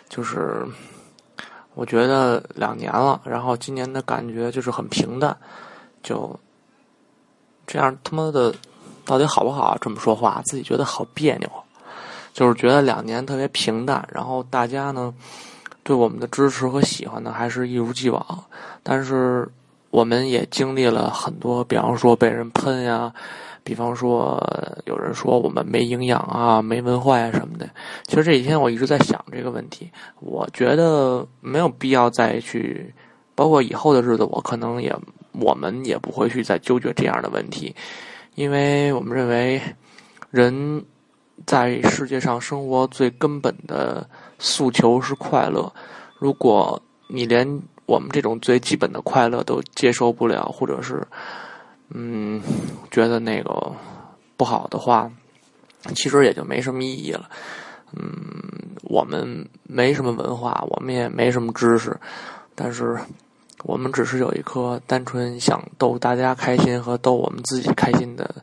[0.07, 0.63] 就是。
[1.73, 5.35] 我觉得两年了，然后今年的感觉就是很平淡，
[6.03, 6.39] 就
[7.65, 8.53] 这样他妈的
[9.05, 9.75] 到底好不好？
[9.81, 11.49] 这么说话，自己觉得好别扭。
[12.31, 15.11] 就是觉得两年特别平淡，然后大家呢
[15.85, 18.43] 对我们的支持和喜欢呢还是一如既往，
[18.83, 19.47] 但是
[19.91, 23.13] 我们也经历了很多，比方说被人喷呀。
[23.63, 24.39] 比方说，
[24.85, 27.67] 有人说我们没营养啊，没文化呀什么的。
[28.03, 29.89] 其实这几天我一直在想这个问题。
[30.19, 32.93] 我觉得没有必要再去，
[33.33, 34.95] 包括以后的日子，我可能也，
[35.31, 37.75] 我们也不会去再纠结这样的问题，
[38.35, 39.59] 因为我们认为，
[40.29, 40.85] 人
[41.45, 44.07] 在世界上生活最根本的
[44.39, 45.73] 诉求是快乐。
[46.19, 51.05] 如果你连我们这种最基本的快乐都接受不了，或者是。
[51.89, 52.41] 嗯，
[52.89, 53.71] 觉得那个
[54.35, 55.09] 不好的话，
[55.93, 57.29] 其实也就没什么意义了。
[57.93, 58.03] 嗯，
[58.81, 61.95] 我们没什么文化，我们也没什么知识，
[62.55, 62.97] 但是
[63.61, 68.33] 我们只是有一颗单纯想逗大家开心和逗我们自己开心的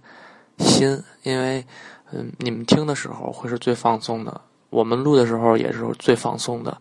[0.59, 1.03] 心。
[1.25, 1.67] 因为，
[2.13, 4.41] 嗯，你们听的时候会是最放松的，
[4.71, 6.81] 我们录的时候也是最放松的。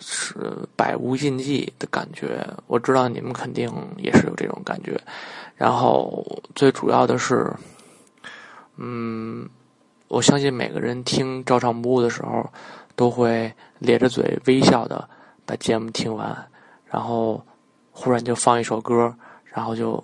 [0.00, 4.96] 是百无禁忌的感觉，我知道你们肯定也是有这种感觉。
[5.56, 7.52] 然后最主要的是，
[8.76, 9.48] 嗯，
[10.06, 12.48] 我相信每个人听照唱不误的时候，
[12.94, 15.08] 都会咧着嘴微笑的
[15.44, 16.48] 把节目听完，
[16.86, 17.44] 然后
[17.90, 19.12] 忽然就放一首歌，
[19.44, 20.02] 然后就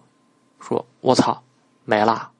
[0.58, 1.40] 说：“我操，
[1.84, 2.30] 没了！”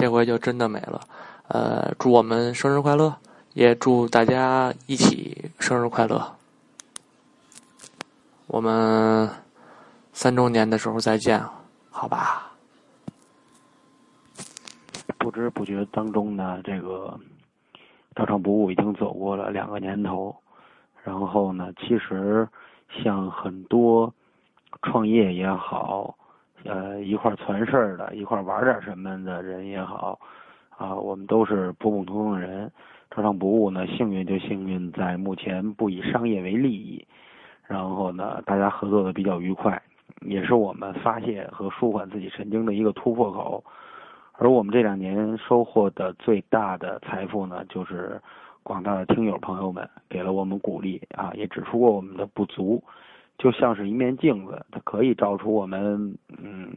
[0.00, 1.00] 这回就真的没了。
[1.48, 3.16] 呃，祝我们生日快乐！
[3.54, 6.36] 也祝大家一起生日快乐！
[8.46, 9.28] 我们
[10.12, 11.42] 三周年的时候再见，
[11.90, 12.52] 好吧？
[15.18, 17.18] 不知不觉当中呢，这个
[18.14, 20.34] 照唱不误已经走过了两个年头。
[21.02, 22.48] 然后呢，其实
[23.02, 24.12] 像很多
[24.82, 26.16] 创业也好，
[26.64, 30.18] 呃，一块传事儿的，一块玩点什么的人也好，
[30.76, 32.70] 啊，我们都是普普通通的人。
[33.10, 37.02] 照唱不误呢，幸运就幸运在目前不以商业为利益，
[37.66, 39.80] 然后呢，大家合作的比较愉快，
[40.20, 43.64] 也是我们发泄和舒缓自己神经的一个突破口。
[44.34, 48.20] 而我们这两年收获的最大的财富呢，就是
[48.62, 52.80] 广大的听友朋友们给了我们鼓励啊，也指出过我们的不足，
[53.38, 56.70] 就像是一面镜子，它可以照出我们嗯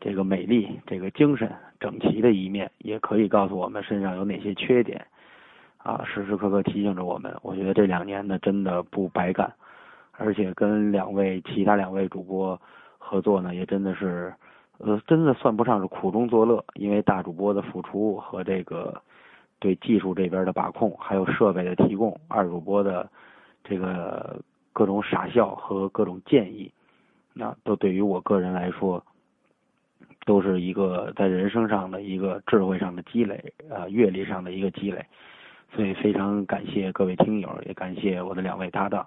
[0.00, 1.50] 这个美丽、这个精神
[1.80, 5.06] 整齐的一面，也可以告诉我们身上有哪些缺点。
[5.78, 7.34] 啊，时时刻刻提醒着我们。
[7.40, 9.50] 我觉得这两年呢，真的不白干，
[10.12, 12.60] 而且跟两位其他两位主播
[12.98, 14.34] 合作呢，也真的是，
[14.78, 16.62] 呃，真的算不上是苦中作乐。
[16.74, 19.00] 因为大主播的付出和这个
[19.60, 23.08] 对技术这边的把控，还有设备的提供，二主播的
[23.62, 24.38] 这个
[24.78, 26.70] 各种傻笑和各种建议，
[27.34, 29.04] 那都对于我个人来说，
[30.24, 35.04] 都是一个在人生上的一个智慧上的积累，呃，阅历上的一个积累。
[35.74, 39.04] 所以非常感谢各位听友，也感谢我的两位搭档。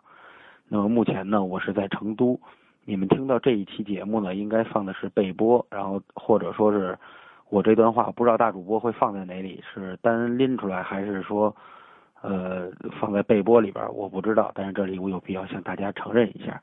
[0.68, 2.38] 那么目前呢，我是在成都。
[2.84, 7.00] 你们听到这一期节目呢，应该放的是备播，然后或者说是
[7.48, 11.56] 我这段话，不知道大主播会放在哪里，是单拎出来，还是说
[12.22, 14.52] 呃放在备播里边，我不知道。
[14.56, 16.62] 但是这里我有必要向大家承认一下，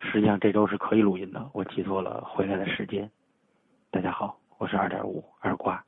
[0.00, 3.10] 实际上这周是可以录音的，我记错了回来的时间。
[3.90, 5.85] 大家好，我是二点五二瓜。